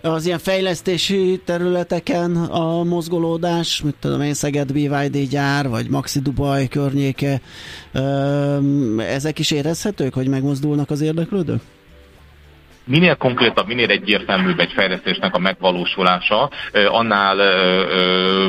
Az 0.00 0.26
ilyen 0.26 0.38
fejlesztési 0.38 1.40
területeken 1.44 2.36
a 2.36 2.82
mozgolódás, 2.82 3.82
mit 3.82 3.94
tudom 4.00 4.20
én, 4.20 4.34
Szeged 4.34 4.72
BYD 4.72 5.28
gyár, 5.28 5.68
vagy 5.68 5.88
Maxi 5.88 6.20
Dubai 6.20 6.68
környéke, 6.68 7.40
ezek 8.98 9.38
is 9.38 9.50
érezhetők, 9.50 10.14
hogy 10.14 10.28
megmozdulnak 10.28 10.90
az 10.90 11.00
érdeklődők? 11.00 11.60
Minél 12.86 13.14
konkrétabb, 13.14 13.66
minél 13.66 13.90
egyértelműbb 13.90 14.60
egy 14.60 14.72
fejlesztésnek 14.72 15.34
a 15.34 15.38
megvalósulása, 15.38 16.50
annál 16.72 17.36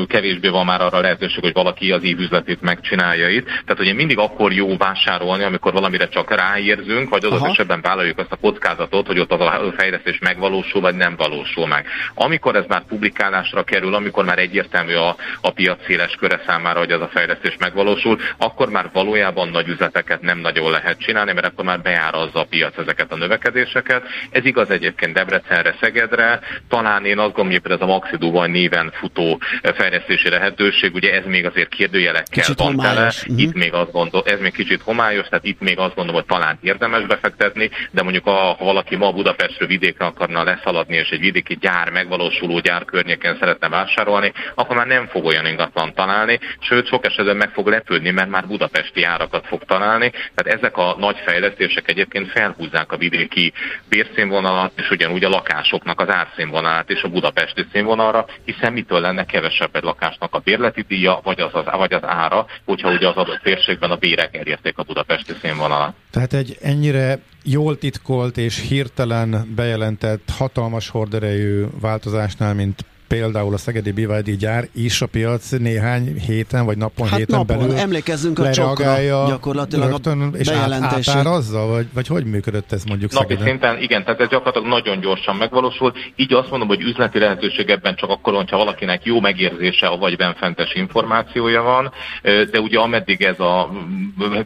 kevésbé 0.06 0.48
van 0.48 0.64
már 0.64 0.80
arra 0.80 1.00
lehetőség, 1.00 1.42
hogy 1.42 1.52
valaki 1.52 1.92
az 1.92 2.02
évüzletét 2.02 2.60
megcsinálja 2.60 3.28
itt. 3.28 3.44
Tehát 3.44 3.80
ugye 3.80 3.92
mindig 3.92 4.18
akkor 4.18 4.52
jó 4.52 4.76
vásárolni, 4.76 5.44
amikor 5.44 5.72
valamire 5.72 6.08
csak 6.08 6.34
ráérzünk, 6.34 7.08
vagy 7.08 7.24
az 7.24 7.44
esetben 7.44 7.80
vállaljuk 7.80 8.18
azt 8.18 8.32
a 8.32 8.36
kockázatot, 8.36 9.06
hogy 9.06 9.18
ott 9.18 9.32
az 9.32 9.40
a 9.40 9.72
fejlesztés 9.76 10.18
megvalósul, 10.18 10.80
vagy 10.80 10.94
nem 10.94 11.16
valósul 11.16 11.66
meg. 11.66 11.86
Amikor 12.14 12.56
ez 12.56 12.64
már 12.68 12.82
publikálásra 12.84 13.62
kerül, 13.62 13.94
amikor 13.94 14.24
már 14.24 14.38
egyértelmű 14.38 14.94
a, 14.94 15.16
a 15.40 15.50
piac 15.50 15.84
széles 15.86 16.14
köre 16.18 16.42
számára, 16.46 16.78
hogy 16.78 16.92
az 16.92 17.00
a 17.00 17.08
fejlesztés 17.12 17.56
megvalósul, 17.58 18.18
akkor 18.38 18.68
már 18.70 18.90
valójában 18.92 19.48
nagy 19.48 19.68
üzleteket 19.68 20.20
nem 20.20 20.38
nagyon 20.38 20.70
lehet 20.70 20.98
csinálni, 20.98 21.32
mert 21.32 21.46
akkor 21.46 21.64
már 21.64 21.80
beárazza 21.80 22.40
a 22.40 22.44
piac 22.44 22.78
ezeket 22.78 23.12
a 23.12 23.16
növekedéseket, 23.16 24.02
ez 24.30 24.44
igaz 24.44 24.70
egyébként 24.70 25.12
Debrecenre, 25.12 25.74
Szegedre, 25.80 26.40
talán 26.68 27.04
én 27.04 27.18
azt 27.18 27.34
gondolom, 27.34 27.60
hogy 27.62 27.72
ez 27.72 27.80
a 27.80 27.86
Maxidóval 27.86 28.46
néven 28.46 28.92
futó 28.92 29.40
fejlesztési 29.62 30.28
lehetőség, 30.28 30.94
ugye 30.94 31.12
ez 31.12 31.24
még 31.26 31.46
azért 31.46 31.68
kérdőjelekkel 31.68 32.42
kicsit 32.42 32.58
van 32.58 32.76
tele, 32.76 33.06
uh-huh. 33.06 33.40
itt 33.40 33.54
még 33.54 33.72
azt 33.72 33.92
gondol, 33.92 34.22
ez 34.24 34.40
még 34.40 34.52
kicsit 34.52 34.82
homályos, 34.82 35.28
tehát 35.28 35.44
itt 35.44 35.60
még 35.60 35.78
azt 35.78 35.94
gondolom, 35.94 36.20
hogy 36.20 36.38
talán 36.38 36.58
érdemes 36.62 37.06
befektetni, 37.06 37.70
de 37.90 38.02
mondjuk 38.02 38.26
a, 38.26 38.30
ha 38.30 38.64
valaki 38.64 38.96
ma 38.96 39.12
Budapestről 39.12 39.68
vidékre 39.68 40.04
akarna 40.04 40.44
leszaladni, 40.44 40.96
és 40.96 41.08
egy 41.08 41.20
vidéki 41.20 41.56
gyár, 41.60 41.90
megvalósuló 41.90 42.60
gyár 42.60 42.84
környéken 42.84 43.36
szeretne 43.40 43.68
vásárolni, 43.68 44.32
akkor 44.54 44.76
már 44.76 44.86
nem 44.86 45.06
fog 45.06 45.24
olyan 45.24 45.46
ingatlan 45.46 45.94
találni, 45.94 46.38
sőt 46.60 46.86
sok 46.86 47.06
esetben 47.06 47.36
meg 47.36 47.50
fog 47.50 47.66
lepődni, 47.66 48.10
mert 48.10 48.28
már 48.30 48.46
budapesti 48.46 49.02
árakat 49.02 49.46
fog 49.46 49.64
találni. 49.64 50.10
Tehát 50.34 50.58
ezek 50.58 50.76
a 50.76 50.96
nagy 50.98 51.16
fejlesztések 51.24 51.88
egyébként 51.88 52.30
felhúzzák 52.30 52.92
a 52.92 52.96
vidéki 52.96 53.52
bérszín 53.88 54.17
árszínvonalat, 54.18 54.72
és 54.76 54.90
ugyanúgy 54.90 55.24
a 55.24 55.28
lakásoknak 55.28 56.00
az 56.00 56.08
árszínvonalát 56.08 56.90
és 56.90 57.02
a 57.02 57.08
budapesti 57.08 57.64
színvonalra, 57.72 58.26
hiszen 58.44 58.72
mitől 58.72 59.00
lenne 59.00 59.24
kevesebb 59.24 59.76
egy 59.76 59.82
lakásnak 59.82 60.34
a 60.34 60.38
bérleti 60.38 60.84
díja, 60.88 61.20
vagy 61.22 61.40
az, 61.40 61.50
az, 61.52 61.64
vagy 61.76 61.92
az 61.92 62.02
ára, 62.04 62.46
hogyha 62.64 62.90
ugye 62.90 63.08
az 63.08 63.16
adott 63.16 63.40
térségben 63.42 63.90
a 63.90 63.96
bérek 63.96 64.36
elérték 64.36 64.78
a 64.78 64.82
budapesti 64.82 65.32
színvonalat. 65.42 65.94
Tehát 66.10 66.32
egy 66.32 66.56
ennyire 66.60 67.18
jól 67.44 67.78
titkolt 67.78 68.36
és 68.36 68.68
hirtelen 68.68 69.52
bejelentett 69.56 70.30
hatalmas 70.38 70.88
horderejű 70.88 71.64
változásnál, 71.80 72.54
mint 72.54 72.84
például 73.08 73.54
a 73.54 73.56
Szegedi 73.56 73.92
BYD 73.92 74.30
gyár 74.30 74.68
is 74.74 75.02
a 75.02 75.06
piac 75.06 75.50
néhány 75.50 76.18
héten 76.26 76.64
vagy 76.64 76.76
napon, 76.76 77.08
hát 77.08 77.18
héten 77.18 77.38
napon. 77.38 77.58
belül 77.58 77.76
emlékezzünk 77.76 78.38
a 78.38 78.50
csokra. 78.50 78.96
gyakorlatilag 79.28 79.90
rögtön, 79.90 80.20
a 80.20 80.36
és 80.36 80.48
átárazza, 80.48 81.66
vagy, 81.66 81.86
vagy 81.92 82.06
hogy 82.06 82.24
működött 82.24 82.72
ez 82.72 82.84
mondjuk 82.84 83.12
Napi 83.12 83.26
Szegeden? 83.26 83.46
szinten, 83.46 83.82
igen, 83.82 84.04
tehát 84.04 84.20
ez 84.20 84.28
gyakorlatilag 84.28 84.68
nagyon 84.68 85.00
gyorsan 85.00 85.36
megvalósul, 85.36 85.92
így 86.16 86.32
azt 86.32 86.50
mondom, 86.50 86.68
hogy 86.68 86.80
üzleti 86.80 87.18
lehetőség 87.18 87.70
ebben 87.70 87.94
csak 87.96 88.10
akkor, 88.10 88.34
hogyha 88.34 88.56
valakinek 88.56 89.04
jó 89.04 89.20
megérzése, 89.20 89.88
vagy 89.88 90.16
benfentes 90.16 90.74
információja 90.74 91.62
van, 91.62 91.92
de 92.22 92.60
ugye 92.60 92.78
ameddig 92.78 93.22
ez 93.22 93.40
a 93.40 93.70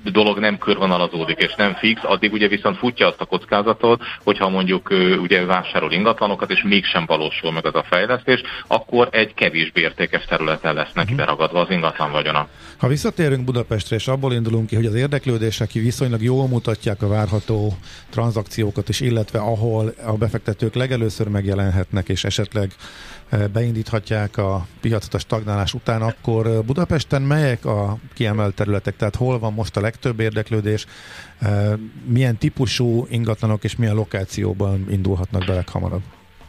dolog 0.05 0.39
nem 0.39 0.59
körvonalazódik 0.59 1.39
és 1.39 1.55
nem 1.55 1.75
fix, 1.75 2.01
addig 2.05 2.33
ugye 2.33 2.49
viszont 2.49 2.77
futja 2.77 3.07
azt 3.07 3.21
a 3.21 3.25
kockázatot, 3.25 4.03
hogyha 4.25 4.49
mondjuk 4.49 4.91
ugye 5.21 5.45
vásárol 5.45 5.93
ingatlanokat, 5.93 6.51
és 6.51 6.63
mégsem 6.63 7.05
valósul 7.07 7.53
meg 7.53 7.67
az 7.67 7.75
a 7.75 7.85
fejlesztés, 7.89 8.43
akkor 8.67 9.09
egy 9.11 9.35
kevésbé 9.35 9.81
értékes 9.81 10.25
területen 10.25 10.75
lesz 10.75 10.93
neki 10.95 11.13
mhm. 11.13 11.17
beragadva 11.17 11.61
az 11.61 11.71
ingatlan 11.71 12.13
vagyona. 12.13 12.49
Ha 12.79 12.89
visszatérünk 12.89 13.45
Budapestre, 13.45 13.97
és 13.97 14.09
abból 14.09 14.33
indulunk 14.33 14.67
ki, 14.67 14.75
hogy 14.75 14.87
az 14.87 14.95
érdeklődések 14.95 15.73
viszonylag 15.73 16.23
jól 16.23 16.49
mutatják 16.49 17.03
a 17.03 17.09
várható 17.09 17.77
tranzakciókat 18.11 18.89
is, 18.89 19.01
illetve 19.01 19.39
ahol 19.39 19.95
a 20.07 20.13
befektetők 20.13 20.75
legelőször 20.75 21.29
megjelenhetnek, 21.29 22.09
és 22.09 22.25
esetleg 22.25 22.71
beindíthatják 23.53 24.37
a 24.37 24.67
piacot 24.81 25.15
a 25.15 25.19
stagnálás 25.19 25.75
után, 25.75 26.03
akkor 26.03 26.65
Budapesten 26.65 27.23
melyek 27.23 27.65
a 27.65 27.99
kiemelt 28.15 28.55
területek, 28.55 28.97
tehát 28.97 29.17
hol 29.17 29.39
van 29.39 29.53
most 29.53 29.77
a 29.77 29.81
legtöbb 29.81 30.21
érdeklődés, 30.21 30.87
milyen 32.05 32.37
típusú 32.37 33.07
ingatlanok 33.11 33.65
és 33.65 33.77
milyen 33.77 33.95
lokációban 33.95 34.87
indulhatnak 34.91 35.45
be 35.45 35.55
leghamarabb? 35.55 36.03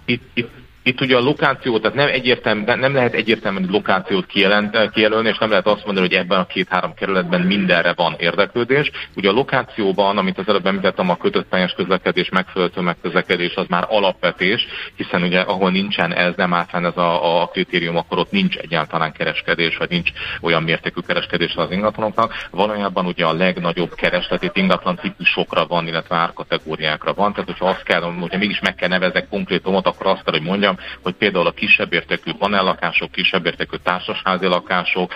Itt, 0.05 0.23
itt 0.33 0.62
itt 0.83 1.01
ugye 1.01 1.15
a 1.15 1.19
lokáció, 1.19 1.79
tehát 1.79 1.97
nem, 1.97 2.07
egyértelmű, 2.07 2.63
nem 2.65 2.93
lehet 2.93 3.13
egyértelműen 3.13 3.67
lokációt 3.71 4.25
kijelent, 4.25 4.89
kijelölni, 4.89 5.29
és 5.29 5.37
nem 5.37 5.49
lehet 5.49 5.67
azt 5.67 5.85
mondani, 5.85 6.07
hogy 6.07 6.15
ebben 6.15 6.39
a 6.39 6.45
két-három 6.45 6.93
kerületben 6.93 7.41
mindenre 7.41 7.93
van 7.95 8.15
érdeklődés. 8.17 8.91
Ugye 9.15 9.29
a 9.29 9.33
lokációban, 9.33 10.17
amit 10.17 10.37
az 10.37 10.47
előbb 10.47 10.65
említettem, 10.65 11.09
a 11.09 11.17
kötött 11.17 11.47
pályás 11.47 11.73
közlekedés, 11.73 12.29
megfelelő 12.29 12.71
megközlekedés, 12.75 13.55
az 13.55 13.65
már 13.69 13.85
alapvetés, 13.89 14.67
hiszen 14.95 15.23
ugye 15.23 15.39
ahol 15.39 15.71
nincsen 15.71 16.13
ez, 16.13 16.33
nem 16.35 16.53
áll 16.53 16.65
ez 16.71 16.97
a, 16.97 17.41
a 17.41 17.47
kritérium, 17.47 17.97
akkor 17.97 18.17
ott 18.17 18.31
nincs 18.31 18.55
egyáltalán 18.55 19.11
kereskedés, 19.11 19.77
vagy 19.77 19.89
nincs 19.89 20.09
olyan 20.41 20.63
mértékű 20.63 21.01
kereskedés 21.07 21.53
az 21.55 21.71
ingatlanoknak. 21.71 22.33
Valójában 22.51 23.05
ugye 23.05 23.25
a 23.25 23.33
legnagyobb 23.33 23.93
keresletét 23.95 24.55
ingatlan 24.57 24.95
típusokra 24.95 25.65
van, 25.65 25.87
illetve 25.87 26.15
árkategóriákra 26.15 27.13
van. 27.13 27.31
Tehát, 27.33 27.49
hogyha 27.49 27.69
azt 27.69 27.83
kell, 27.83 28.01
hogyha 28.01 28.37
mégis 28.37 28.59
meg 28.59 28.75
kell 28.75 28.89
nevezek 28.89 29.27
konkrétumot, 29.29 29.87
akkor 29.87 30.07
azt 30.07 30.23
kell, 30.23 30.33
hogy 30.33 30.47
mondjam, 30.47 30.72
mondjam, 30.73 31.01
hogy 31.01 31.13
például 31.13 31.47
a 31.47 31.51
kisebb 31.51 31.93
értékű 31.93 32.31
panellakások, 32.37 33.11
kisebb 33.11 33.45
értékű 33.45 33.77
társasházi 33.83 34.45
lakások, 34.45 35.13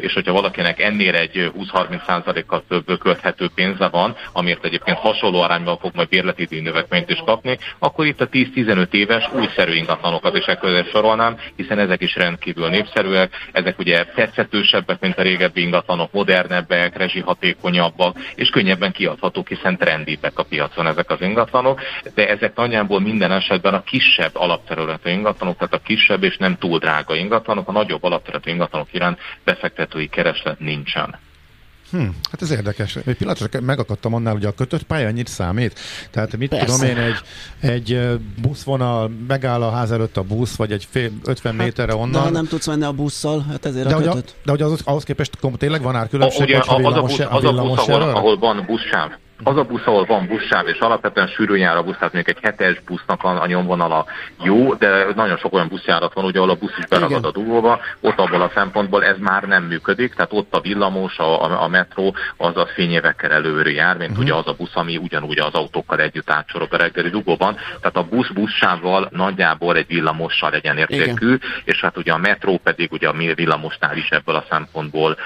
és 0.00 0.12
hogyha 0.12 0.32
valakinek 0.32 0.80
ennél 0.80 1.14
egy 1.14 1.50
20-30%-kal 1.58 2.64
több 2.68 2.98
költhető 2.98 3.48
pénze 3.54 3.88
van, 3.88 4.16
amiért 4.32 4.64
egyébként 4.64 4.98
hasonló 4.98 5.40
arányban 5.40 5.78
fog 5.78 5.90
majd 5.94 6.08
bérleti 6.08 6.60
növekményt 6.60 7.10
is 7.10 7.22
kapni, 7.24 7.58
akkor 7.78 8.06
itt 8.06 8.20
a 8.20 8.28
10-15 8.28 8.92
éves 8.92 9.28
újszerű 9.34 9.72
ingatlanokat 9.72 10.36
is 10.36 10.44
ekközött 10.44 10.90
sorolnám, 10.90 11.38
hiszen 11.56 11.78
ezek 11.78 12.02
is 12.02 12.16
rendkívül 12.16 12.68
népszerűek, 12.68 13.32
ezek 13.52 13.78
ugye 13.78 14.04
tetszetősebbek, 14.04 15.00
mint 15.00 15.18
a 15.18 15.22
régebbi 15.22 15.60
ingatlanok, 15.60 16.12
modernebbek, 16.12 16.96
rezsihatékonyabbak, 16.96 18.18
és 18.34 18.48
könnyebben 18.48 18.92
kiadhatók, 18.92 19.48
hiszen 19.48 19.76
trendibbek 19.76 20.38
a 20.38 20.42
piacon 20.42 20.86
ezek 20.86 21.10
az 21.10 21.20
ingatlanok, 21.20 21.80
de 22.14 22.28
ezek 22.28 22.56
nagyjából 22.56 23.00
minden 23.00 23.32
esetben 23.32 23.74
a 23.74 23.82
kisebb 23.82 24.30
alapterület 24.34 24.95
alapterületű 24.96 25.10
ingatlanok, 25.10 25.56
tehát 25.56 25.74
a 25.74 25.80
kisebb 25.86 26.22
és 26.22 26.36
nem 26.36 26.58
túl 26.58 26.78
drága 26.78 27.14
ingatlanok, 27.14 27.68
a 27.68 27.72
nagyobb 27.72 28.02
alapterületű 28.02 28.50
ingatlanok 28.50 28.92
iránt 28.92 29.18
befektetői 29.44 30.08
kereslet 30.08 30.60
nincsen. 30.60 31.18
Hm, 31.90 32.08
hát 32.30 32.42
ez 32.42 32.50
érdekes. 32.50 32.96
Egy 32.96 33.16
pillanatra 33.16 33.60
megakadtam 33.60 34.14
annál, 34.14 34.32
hogy 34.32 34.44
a 34.44 34.52
kötött 34.52 34.82
pálya 34.82 35.06
annyit 35.06 35.26
számít. 35.26 35.78
Tehát 36.10 36.36
mit 36.36 36.48
Persze. 36.48 36.66
tudom 36.66 36.88
én, 36.88 36.96
egy, 36.96 37.20
egy 37.60 38.18
buszvonal, 38.42 39.10
megáll 39.28 39.62
a 39.62 39.70
ház 39.70 39.90
előtt 39.90 40.16
a 40.16 40.22
busz, 40.22 40.56
vagy 40.56 40.72
egy 40.72 40.86
fél, 40.90 41.10
50 41.24 41.56
hát, 41.56 41.64
méterre 41.64 41.94
onnan. 41.94 42.10
De 42.10 42.18
ha 42.18 42.30
nem 42.30 42.46
tudsz 42.46 42.66
menni 42.66 42.84
a 42.84 42.92
busszal, 42.92 43.44
hát 43.48 43.66
ezért 43.66 43.88
de 43.88 43.94
a 43.94 43.98
kötött. 43.98 44.34
De 44.44 44.50
hogy 44.50 44.62
az, 44.62 44.82
ahhoz 44.84 45.04
képest 45.04 45.38
tényleg 45.58 45.82
van 45.82 45.96
árkülönbség, 45.96 46.40
a, 46.40 46.44
ugye, 46.44 46.58
a, 46.58 46.88
az 46.88 46.96
a 46.96 47.00
busz, 47.00 47.18
az 47.18 47.44
a 47.44 47.52
busz 47.52 47.88
ahol, 47.88 48.02
ahol 48.02 48.38
van 48.38 48.64
buszsáv, 48.66 49.10
az 49.42 49.56
a 49.56 49.64
busz, 49.64 49.86
ahol 49.86 50.04
van 50.04 50.26
buszsáv, 50.26 50.68
és 50.68 50.78
alapvetően 50.78 51.26
sűrűn 51.26 51.58
jár 51.58 51.76
a 51.76 51.82
busz, 51.82 51.96
tehát 51.98 52.12
mondjuk 52.12 52.36
egy 52.36 52.42
hetes 52.42 52.80
busznak 52.86 53.24
a, 53.24 53.46
nyomvonala 53.46 54.06
jó, 54.42 54.74
de 54.74 55.06
nagyon 55.14 55.36
sok 55.36 55.52
olyan 55.52 55.68
buszjárat 55.68 56.14
van, 56.14 56.24
ugye, 56.24 56.38
ahol 56.38 56.50
a 56.50 56.54
busz 56.54 56.78
is 56.78 56.86
beragad 56.86 57.24
a 57.24 57.30
dugóba, 57.30 57.80
ott 58.00 58.18
abból 58.18 58.42
a 58.42 58.50
szempontból 58.54 59.04
ez 59.04 59.16
már 59.18 59.42
nem 59.42 59.64
működik, 59.64 60.14
tehát 60.14 60.32
ott 60.32 60.54
a 60.54 60.60
villamos, 60.60 61.18
a, 61.18 61.42
a, 61.42 61.62
a 61.62 61.68
metró, 61.68 62.14
az 62.36 62.56
a 62.56 62.66
fényévekkel 62.74 63.30
előre 63.30 63.70
jár, 63.70 63.96
mint 63.96 64.10
uh-huh. 64.10 64.24
ugye 64.24 64.34
az 64.34 64.46
a 64.46 64.54
busz, 64.54 64.76
ami 64.76 64.96
ugyanúgy 64.96 65.38
az 65.38 65.54
autókkal 65.54 66.00
együtt 66.00 66.30
átsorog 66.30 66.74
a 66.74 66.76
reggeli 66.76 67.08
dugóban, 67.08 67.56
tehát 67.80 67.96
a 67.96 68.06
busz 68.10 68.28
buszsávval 68.28 69.08
nagyjából 69.10 69.76
egy 69.76 69.86
villamossal 69.86 70.50
legyen 70.50 70.76
értékű, 70.76 71.26
Igen. 71.26 71.40
és 71.64 71.80
hát 71.80 71.96
ugye 71.96 72.12
a 72.12 72.18
metró 72.18 72.58
pedig 72.62 72.92
ugye 72.92 73.08
a 73.08 73.14
villamosnál 73.34 73.96
is 73.96 74.08
ebből 74.08 74.34
a 74.34 74.44
szempontból 74.50 75.16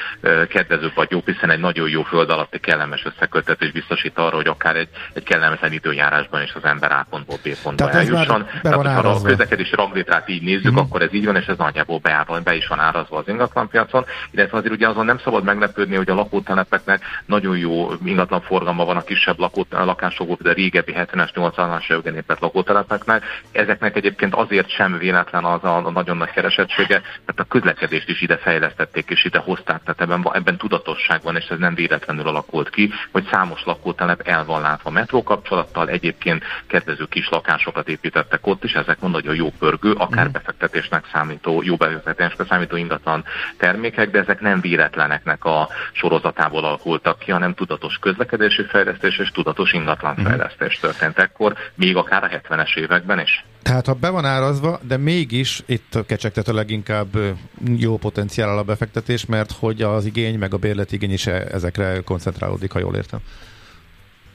kedvezőbb 0.48 0.94
vagy 0.94 1.10
jó, 1.10 1.22
hiszen 1.24 1.50
egy 1.50 1.60
nagyon 1.60 1.88
jó 1.88 2.02
föld 2.02 2.30
alatti 2.30 2.58
kellemes 2.58 3.04
összekötetés 3.04 3.70
biztos 3.70 3.99
biztosít 4.02 4.18
arra, 4.18 4.36
hogy 4.36 4.46
akár 4.46 4.76
egy, 4.76 4.88
egy 5.12 5.22
kellemetlen 5.22 5.72
időjárásban 5.72 6.42
is 6.42 6.52
az 6.54 6.64
ember 6.64 6.92
A 6.92 7.06
pontból 7.10 7.38
B 7.42 7.48
pontba 7.62 7.86
Tehát 7.86 7.94
eljusson. 7.94 8.46
Tehát, 8.62 8.86
ha 8.86 9.08
a 9.08 9.22
közlekedési 9.22 9.74
ranglétrát 9.74 10.28
így 10.28 10.42
nézzük, 10.42 10.64
uh-huh. 10.64 10.86
akkor 10.86 11.02
ez 11.02 11.12
így 11.12 11.24
van, 11.24 11.36
és 11.36 11.46
ez 11.46 11.56
nagyjából 11.56 11.98
be, 11.98 12.26
be 12.44 12.54
is 12.54 12.66
van 12.66 12.80
árazva 12.80 13.18
az 13.18 13.28
ingatlanpiacon, 13.28 14.04
illetve 14.30 14.58
azért 14.58 14.74
ugye 14.74 14.88
azon 14.88 15.04
nem 15.04 15.18
szabad 15.18 15.44
meglepődni, 15.44 15.96
hogy 15.96 16.10
a 16.10 16.14
lakótelepeknek 16.14 17.02
nagyon 17.26 17.56
jó 17.56 17.90
ingatlan 18.04 18.40
forgalma 18.40 18.84
van 18.84 18.96
a 18.96 19.02
kisebb 19.02 19.38
lakó, 19.38 19.66
lakások, 19.70 20.42
de 20.42 20.52
régebbi 20.52 20.92
70-es, 20.96 21.30
80-as 21.34 21.90
években 21.90 22.14
épített 22.14 22.38
lakótelepeknek. 22.38 23.24
Ezeknek 23.52 23.96
egyébként 23.96 24.34
azért 24.34 24.70
sem 24.70 24.98
véletlen 24.98 25.44
az 25.44 25.64
a, 25.64 25.76
a 25.86 25.90
nagyon 25.90 26.16
nagy 26.16 26.30
keresettsége, 26.30 27.02
mert 27.26 27.40
a 27.40 27.44
közlekedést 27.44 28.08
is 28.08 28.20
ide 28.20 28.36
fejlesztették 28.36 29.10
és 29.10 29.24
ide 29.24 29.38
hozták, 29.38 29.82
tehát 29.82 30.00
ebben, 30.00 30.26
ebben 30.32 30.56
tudatosság 30.56 31.22
van, 31.22 31.36
és 31.36 31.46
ez 31.48 31.58
nem 31.58 31.74
véletlenül 31.74 32.28
alakult 32.28 32.70
ki, 32.70 32.90
hogy 33.12 33.28
számos 33.30 33.62
lakó 33.64 33.89
lakótelep 33.90 34.28
el 34.28 34.44
van 34.44 34.60
látva 34.60 34.90
metró 34.90 35.22
kapcsolattal, 35.22 35.88
egyébként 35.88 36.44
kedvező 36.66 37.04
kis 37.04 37.28
lakásokat 37.28 37.88
építettek 37.88 38.46
ott 38.46 38.64
is, 38.64 38.72
ezek 38.72 39.00
mondani, 39.00 39.26
hogy 39.26 39.36
jó 39.36 39.50
pörgő, 39.58 39.92
akár 39.92 40.28
mm. 40.28 40.32
befektetésnek 40.32 41.04
számító, 41.12 41.62
jó 41.62 41.76
befektetésnek 41.76 42.46
számító 42.48 42.76
ingatlan 42.76 43.24
termékek, 43.56 44.10
de 44.10 44.18
ezek 44.18 44.40
nem 44.40 44.60
véletleneknek 44.60 45.44
a 45.44 45.68
sorozatából 45.92 46.64
alakultak 46.64 47.18
ki, 47.18 47.30
hanem 47.30 47.54
tudatos 47.54 47.98
közlekedési 48.00 48.62
fejlesztés 48.62 49.18
és 49.18 49.30
tudatos 49.30 49.72
ingatlan 49.72 50.16
mm. 50.20 50.24
fejlesztés 50.24 50.78
történt 50.78 51.18
ekkor, 51.18 51.54
még 51.74 51.96
akár 51.96 52.24
a 52.24 52.28
70-es 52.28 52.76
években 52.76 53.20
is. 53.20 53.44
Tehát 53.62 53.86
ha 53.86 53.94
be 53.94 54.10
van 54.10 54.24
árazva, 54.24 54.80
de 54.82 54.96
mégis 54.96 55.62
itt 55.66 55.98
kecsegtet 56.06 56.48
a 56.48 56.54
leginkább 56.54 57.08
jó 57.76 57.96
potenciál 57.96 58.58
a 58.58 58.62
befektetés, 58.62 59.26
mert 59.26 59.52
hogy 59.52 59.82
az 59.82 60.04
igény, 60.04 60.38
meg 60.38 60.54
a 60.54 60.56
bérletigény 60.56 61.12
is 61.12 61.26
e- 61.26 61.46
ezekre 61.52 62.00
koncentrálódik, 62.04 62.72
ha 62.72 62.78
jól 62.78 62.96
értem 62.96 63.20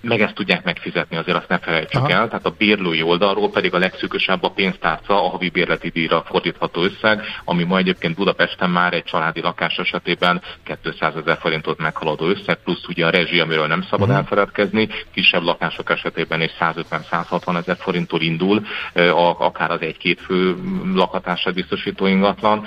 meg 0.06 0.22
ezt 0.22 0.34
tudják 0.34 0.64
megfizetni, 0.64 1.18
azért 1.18 1.38
azt 1.38 1.48
ne 1.48 1.58
felejtsük 1.58 2.02
Aha. 2.02 2.10
el. 2.10 2.28
Tehát 2.28 2.46
a 2.46 2.56
bérlői 2.58 3.02
oldalról 3.02 3.50
pedig 3.50 3.74
a 3.74 3.78
legszűkösebb 3.78 4.44
a 4.44 4.50
pénztárca, 4.50 5.24
a 5.24 5.30
havi 5.30 5.50
bérleti 5.50 5.90
díjra 5.90 6.24
fordítható 6.28 6.82
összeg, 6.82 7.22
ami 7.46 7.64
ma 7.64 7.78
egyébként 7.78 8.16
Budapesten 8.16 8.70
már 8.70 8.94
egy 8.94 9.04
családi 9.04 9.42
lakás 9.42 9.78
esetében 9.78 10.42
200 10.84 11.16
ezer 11.16 11.38
forintot 11.38 11.78
meghaladó 11.78 12.26
összeg, 12.26 12.58
plusz 12.64 12.88
ugye 12.88 13.06
a 13.06 13.10
rezsi, 13.10 13.40
amiről 13.40 13.68
nem 13.68 13.82
szabad 13.82 14.02
uh-huh. 14.02 14.18
elfeledkezni, 14.18 14.90
kisebb 15.14 15.44
lakások 15.44 15.90
esetében 15.90 16.42
is 16.42 16.52
150-160 16.60 17.58
ezer 17.58 17.78
forinttól 17.80 18.22
indul, 18.22 18.66
akár 19.38 19.72
az 19.72 19.82
egy-két 19.82 20.22
fő 20.22 20.56
lakatásra 20.94 21.52
biztosító 21.52 22.06
ingatlan, 22.06 22.66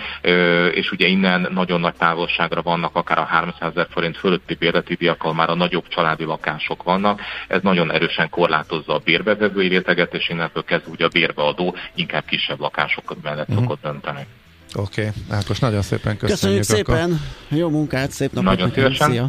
és 0.71 0.91
ugye 0.91 1.07
innen 1.07 1.49
nagyon 1.51 1.81
nagy 1.81 1.95
távolságra 1.95 2.63
vannak, 2.63 2.97
akár 2.97 3.19
a 3.19 3.25
300 3.25 3.71
ezer 3.71 3.87
forint 3.91 4.17
fölötti 4.17 4.55
bérleti 4.55 4.95
díjakkal 4.95 5.35
már 5.35 5.51
a 5.51 5.55
nagyobb 5.55 5.89
családi 5.89 6.25
lakások 6.25 6.83
vannak, 6.83 7.21
ez 7.49 7.63
nagyon 7.63 7.93
erősen 7.93 8.29
korlátozza 8.29 8.95
a 8.95 8.99
bérbevevői 9.05 9.69
réteget, 9.69 10.15
és 10.15 10.29
innentől 10.29 10.65
kezdve 10.65 10.91
ugye 10.91 11.05
a 11.05 11.09
bérbeadó 11.09 11.77
inkább 11.95 12.25
kisebb 12.25 12.61
lakások 12.61 13.17
mellett 13.23 13.49
uh-huh. 13.49 13.63
szokott 13.63 13.83
dönteni. 13.83 14.27
Oké, 14.75 15.01
okay. 15.01 15.37
Ákos, 15.37 15.59
nagyon 15.59 15.83
szépen 15.83 16.17
köszönjük. 16.17 16.59
Köszönjük 16.61 16.89
akkor. 16.89 16.97
szépen, 16.97 17.21
jó 17.49 17.69
munkát, 17.69 18.11
szép 18.11 18.33
napot 18.33 18.51
Nagyon 18.51 18.71
szívesen. 18.71 19.11
Szia. 19.11 19.29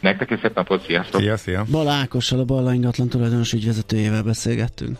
Nektek 0.00 0.30
is 0.30 0.38
szép 0.42 0.54
napot, 0.54 0.84
sziasztok! 0.86 1.20
Szia, 1.20 1.36
szia! 1.36 1.64
Bala 1.70 1.92
Ákossal, 1.92 2.38
a 2.38 2.44
Balla 2.44 2.72
ingatlan 2.72 3.08
tulajdonos 3.08 3.52
ügyvezetőjével 3.52 4.22
beszélgettünk. 4.22 4.98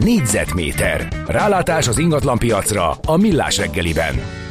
Négyzetméter. 0.00 1.08
Rálátás 1.26 1.88
az 1.88 1.98
ingatlanpiacra 1.98 2.90
a 2.90 3.16
Millás 3.16 3.58
reggeliben. 3.58 4.43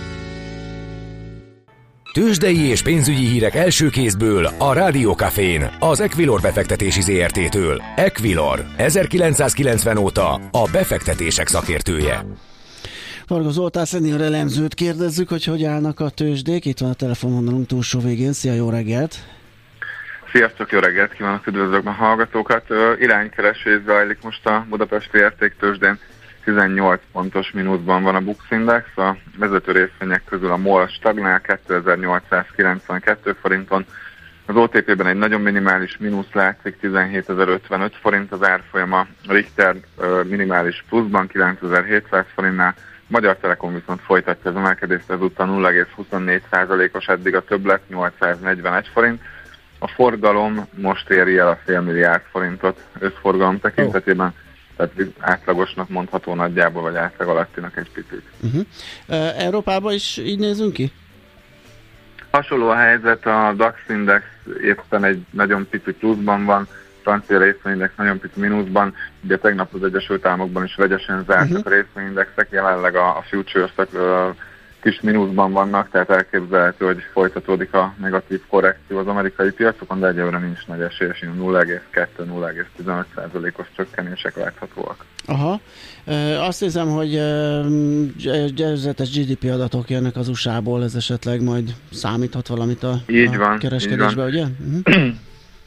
Tőzsdei 2.14 2.70
és 2.70 2.82
pénzügyi 2.82 3.26
hírek 3.26 3.56
első 3.56 3.90
kézből 3.90 4.46
a 4.58 4.74
Rádiókafén, 4.74 5.70
az 5.80 6.00
Equilor 6.00 6.42
befektetési 6.42 7.02
ZRT-től. 7.02 7.82
Equilor, 7.96 8.66
1990 8.78 9.98
óta 9.98 10.34
a 10.52 10.70
befektetések 10.72 11.48
szakértője. 11.48 12.26
Varga 13.28 13.50
Zoltán 13.50 13.86
szenior 13.86 14.22
elemzőt 14.22 14.74
kérdezzük, 14.74 15.30
hogy 15.30 15.44
hogy 15.46 15.64
állnak 15.64 16.00
a 16.00 16.10
tőzsdék. 16.10 16.66
Itt 16.66 16.80
van 16.80 16.90
a 16.90 16.94
telefonvonalunk 16.94 17.68
túlsó 17.68 18.00
végén. 18.00 18.34
Szia, 18.34 18.54
jó 18.54 18.70
reggelt! 18.70 19.16
Sziasztok, 20.32 20.72
jó 20.72 20.80
reggelt 20.80 21.14
kívánok, 21.14 21.48
üdvözlök 21.48 21.86
a 21.86 21.92
hallgatókat. 21.92 22.66
Iránykeresés 23.00 23.82
zajlik 23.86 24.18
most 24.24 24.46
a 24.46 24.66
Budapesti 24.70 25.18
értéktősdén. 25.18 26.00
18 26.44 27.02
pontos 27.12 27.52
mínuszban 27.52 28.04
van 28.04 28.16
a 28.16 28.22
Bux 28.22 28.40
Index, 28.50 28.98
a 28.98 29.18
vezető 29.38 29.72
részvények 29.72 30.24
közül 30.26 30.52
a 30.52 30.58
MOL 30.58 30.88
stagnál 30.88 31.42
2892 31.42 33.36
forinton, 33.42 33.86
az 34.46 34.56
OTP-ben 34.56 35.08
egy 35.08 35.18
nagyon 35.18 35.42
minimális 35.42 35.98
mínusz 35.98 36.32
látszik, 36.34 36.78
17.055 36.82 37.92
forint 38.02 38.32
az 38.32 38.44
árfolyama, 38.44 39.08
Richter 39.28 39.76
minimális 40.24 40.86
pluszban 40.90 41.30
9.700 41.34 42.26
forintnál, 42.36 42.76
Magyar 43.08 43.38
Telekom 43.38 43.74
viszont 43.74 44.02
folytatja 44.02 44.52
az 44.52 44.58
emelkedést, 44.58 45.10
ezúttal 45.10 45.48
0,24%-os 45.48 47.08
eddig 47.08 47.36
a 47.36 47.44
többlet, 47.44 47.90
841 47.90 48.90
forint. 48.94 49.22
A 49.80 49.88
forgalom 49.88 50.68
most 50.76 51.10
éri 51.10 51.38
el 51.38 51.48
a 51.48 51.60
fél 51.66 51.82
milliárd 51.82 52.22
forintot 52.32 52.80
összforgalom 53.00 53.60
tekintetében. 53.60 54.28
Oh 54.28 54.53
tehát 54.76 54.94
átlagosnak 55.20 55.90
mondható 55.90 56.34
nagyjából, 56.34 56.82
vagy 56.82 56.96
átlag 56.96 57.28
alattinak 57.28 57.78
egy 57.78 57.90
picit. 57.94 58.24
Uh-huh. 58.40 58.66
Európában 59.44 59.94
is 59.94 60.18
így 60.18 60.40
nézünk 60.40 60.74
ki? 60.74 60.92
Hasonló 62.32 62.70
a 62.70 62.76
helyzet, 62.76 63.26
a 63.26 63.54
DAX 63.58 63.80
Index 63.90 64.26
éppen 64.62 65.04
egy 65.04 65.26
nagyon 65.30 65.68
pici 65.70 65.92
pluszban 65.92 66.46
van, 66.46 66.68
francia 67.02 67.38
részvényindex 67.38 67.94
nagyon 67.98 68.20
pici 68.20 68.40
mínuszban, 68.40 68.94
ugye 69.24 69.38
tegnap 69.38 69.74
az 69.74 69.84
Egyesült 69.84 70.26
Államokban 70.26 70.64
is 70.64 70.76
vegyesen 70.76 71.24
zártak 71.28 71.58
uh-huh. 71.58 71.74
a 71.74 71.76
részvényindexek, 71.76 72.48
jelenleg 72.52 72.96
a, 72.96 73.18
a 73.18 73.24
futures-ek 73.30 73.90
kis 74.84 75.02
mínuszban 75.02 75.52
vannak, 75.52 75.90
tehát 75.90 76.10
elképzelhető, 76.10 76.86
hogy 76.86 77.04
folytatódik 77.14 77.74
a 77.74 77.94
negatív 78.00 78.42
korrekció 78.48 78.98
az 78.98 79.08
amerikai 79.08 79.52
piacokon, 79.52 80.00
de 80.00 80.08
egyelőre 80.08 80.38
nincs 80.38 80.68
nagy 80.68 80.82
esély, 80.82 81.08
0,2-0,15%-os 81.08 83.68
csökkenések 83.76 84.36
láthatóak. 84.36 85.06
Aha. 85.26 85.60
Azt 86.48 86.60
hiszem, 86.60 86.88
hogy 86.88 87.10
győzetes 88.54 89.18
GDP 89.18 89.52
adatok 89.52 89.90
jönnek 89.90 90.16
az 90.16 90.28
USA-ból, 90.28 90.84
ez 90.84 90.96
esetleg 90.96 91.44
majd 91.44 91.74
számíthat 91.92 92.48
valamit 92.48 92.84
a, 92.84 92.96
így 93.08 93.36
a 93.36 93.38
van, 93.38 93.58
kereskedésbe, 93.58 94.08
így 94.08 94.16
van. 94.16 94.28
ugye? 94.28 94.44
Uh-huh. 94.44 95.14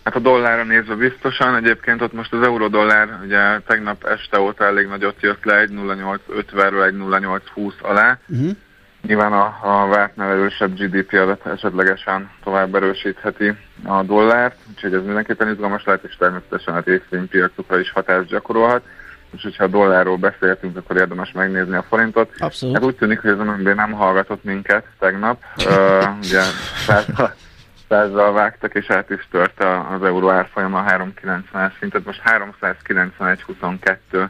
Hát 0.05 0.17
a 0.17 0.21
dollárra 0.21 0.65
nézve 0.65 0.95
biztosan, 0.95 1.57
egyébként 1.57 2.03
ott 2.03 2.13
most 2.13 2.33
az 2.33 2.43
euró-dollár 2.43 3.21
ugye 3.25 3.61
tegnap 3.67 4.05
este 4.05 4.41
óta 4.41 4.65
elég 4.65 4.87
nagyot 4.87 5.17
jött 5.21 5.45
le, 5.45 5.59
egy 5.59 5.71
0,850-ről 5.71 6.87
egy 6.87 6.97
0,820 6.97 7.75
alá. 7.81 8.19
Uh-huh 8.29 8.57
Nyilván 9.07 9.33
a, 9.33 9.59
a 9.63 9.87
vártnál 9.87 10.31
erősebb 10.31 10.79
GDP 10.79 11.13
adat 11.13 11.47
esetlegesen 11.47 12.31
tovább 12.45 12.75
erősítheti 12.75 13.53
a 13.85 14.03
dollárt, 14.03 14.57
úgyhogy 14.71 14.95
ez 14.95 15.05
mindenképpen 15.05 15.51
izgalmas 15.51 15.85
lehet, 15.85 16.05
és 16.05 16.17
természetesen 16.17 16.75
a 16.75 16.83
részvénypiacokra 16.85 17.79
is 17.79 17.91
hatást 17.91 18.29
gyakorolhat. 18.29 18.83
És 19.37 19.43
hogyha 19.43 19.65
a 19.65 19.69
dollárról 19.69 20.17
beszéltünk, 20.17 20.77
akkor 20.77 20.97
érdemes 20.97 21.33
megnézni 21.33 21.77
a 21.77 21.85
forintot. 21.89 22.31
Abszolút. 22.39 22.77
Hát 22.77 22.85
úgy 22.85 22.97
tűnik, 22.97 23.21
hogy 23.21 23.31
az 23.31 23.39
MNB 23.39 23.69
nem 23.69 23.93
hallgatott 23.93 24.45
minket 24.45 24.85
tegnap. 24.99 25.43
uh, 25.57 25.65
ugye 26.23 26.41
százzal, 26.87 27.35
százzal 27.89 28.33
vágtak, 28.33 28.75
és 28.75 28.91
át 28.91 29.11
is 29.11 29.29
tört 29.31 29.65
az 29.95 30.03
euró 30.03 30.31
árfolyama 30.31 30.83
390 30.83 31.73
szintet. 31.79 32.05
Most 32.05 32.23
391,22 32.25 34.29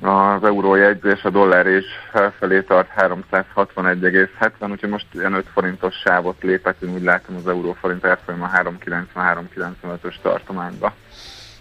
az 0.00 0.44
euró 0.44 0.74
jegyzés, 0.74 1.22
a 1.22 1.30
dollár 1.30 1.66
is 1.66 1.84
felfelé 2.10 2.60
tart 2.60 2.88
361,70, 2.96 4.70
úgyhogy 4.70 4.88
most 4.88 5.06
ilyen 5.12 5.32
5 5.32 5.46
forintos 5.52 5.94
sávot 6.04 6.42
lépetünk, 6.42 6.94
úgy 6.94 7.02
látom 7.02 7.36
az 7.36 7.48
euró 7.48 7.72
forint 7.80 8.04
árfolyam 8.04 8.42
a 8.42 8.48
393-95-ös 8.48 10.14
tartományba. 10.22 10.94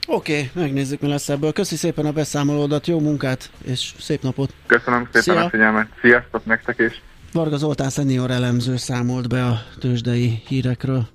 Oké, 0.07 0.33
okay, 0.33 0.63
megnézzük, 0.63 1.01
mi 1.01 1.07
lesz 1.07 1.29
ebből. 1.29 1.53
Köszi 1.53 1.75
szépen 1.75 2.05
a 2.05 2.11
beszámolódat, 2.11 2.87
jó 2.87 2.99
munkát, 2.99 3.49
és 3.63 3.93
szép 3.99 4.21
napot! 4.21 4.53
Köszönöm 4.65 5.03
szépen 5.11 5.35
Szia. 5.35 5.45
a 5.45 5.49
figyelmet, 5.49 5.87
sziasztok 6.01 6.45
nektek 6.45 6.79
is! 6.79 7.01
Varga 7.33 7.57
Zoltán 7.57 7.89
szenior 7.89 8.31
elemző 8.31 8.75
számolt 8.75 9.29
be 9.29 9.45
a 9.45 9.61
tőzsdei 9.79 10.41
hírekről. 10.47 11.07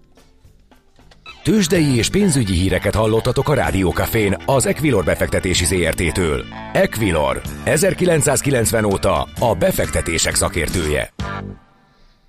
Tőzsdei 1.42 1.96
és 1.96 2.08
pénzügyi 2.08 2.54
híreket 2.54 2.94
hallottatok 2.94 3.48
a 3.48 3.54
Rádiókafén 3.54 4.36
az 4.46 4.66
Equilor 4.66 5.04
befektetési 5.04 5.64
ZRT-től. 5.64 6.44
Equilor, 6.72 7.40
1990 7.64 8.84
óta 8.84 9.28
a 9.38 9.54
befektetések 9.54 10.34
szakértője. 10.34 11.12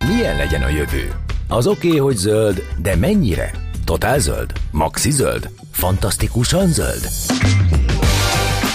Milyen 0.08 0.36
legyen 0.36 0.62
a 0.62 0.70
jövő? 0.70 1.12
Az 1.48 1.68
oké, 1.68 1.88
okay, 1.88 2.00
hogy 2.00 2.16
zöld, 2.16 2.64
de 2.82 2.96
mennyire? 2.96 3.52
Totál 3.86 4.20
zöld? 4.20 4.52
Maxi 4.72 5.12
zöld? 5.12 5.50
Fantasztikusan 5.72 6.68
zöld? 6.68 7.08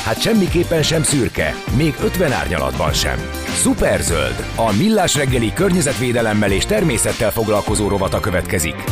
Hát 0.04 0.20
semmiképpen 0.20 0.82
sem 0.82 1.02
szürke, 1.02 1.54
még 1.76 1.94
50 2.02 2.32
árnyalatban 2.32 2.92
sem. 2.92 3.18
Szuperzöld, 3.46 4.44
a 4.56 4.72
millás 4.76 5.14
reggeli 5.14 5.52
környezetvédelemmel 5.52 6.52
és 6.52 6.66
természettel 6.66 7.30
foglalkozó 7.30 7.88
rovata 7.88 8.20
következik. 8.20 8.84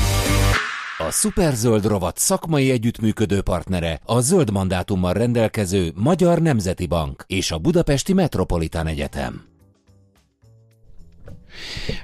A 0.99 1.11
Superzöld 1.11 1.87
rovat 1.87 2.19
szakmai 2.19 2.71
együttműködő 2.71 3.41
partnere 3.41 4.01
a 4.05 4.21
zöld 4.21 4.51
mandátummal 4.51 5.13
rendelkező 5.13 5.93
Magyar 5.95 6.43
Nemzeti 6.43 6.87
Bank 6.87 7.25
és 7.27 7.51
a 7.51 7.59
Budapesti 7.59 8.13
Metropolitán 8.13 8.87
Egyetem. 8.87 9.56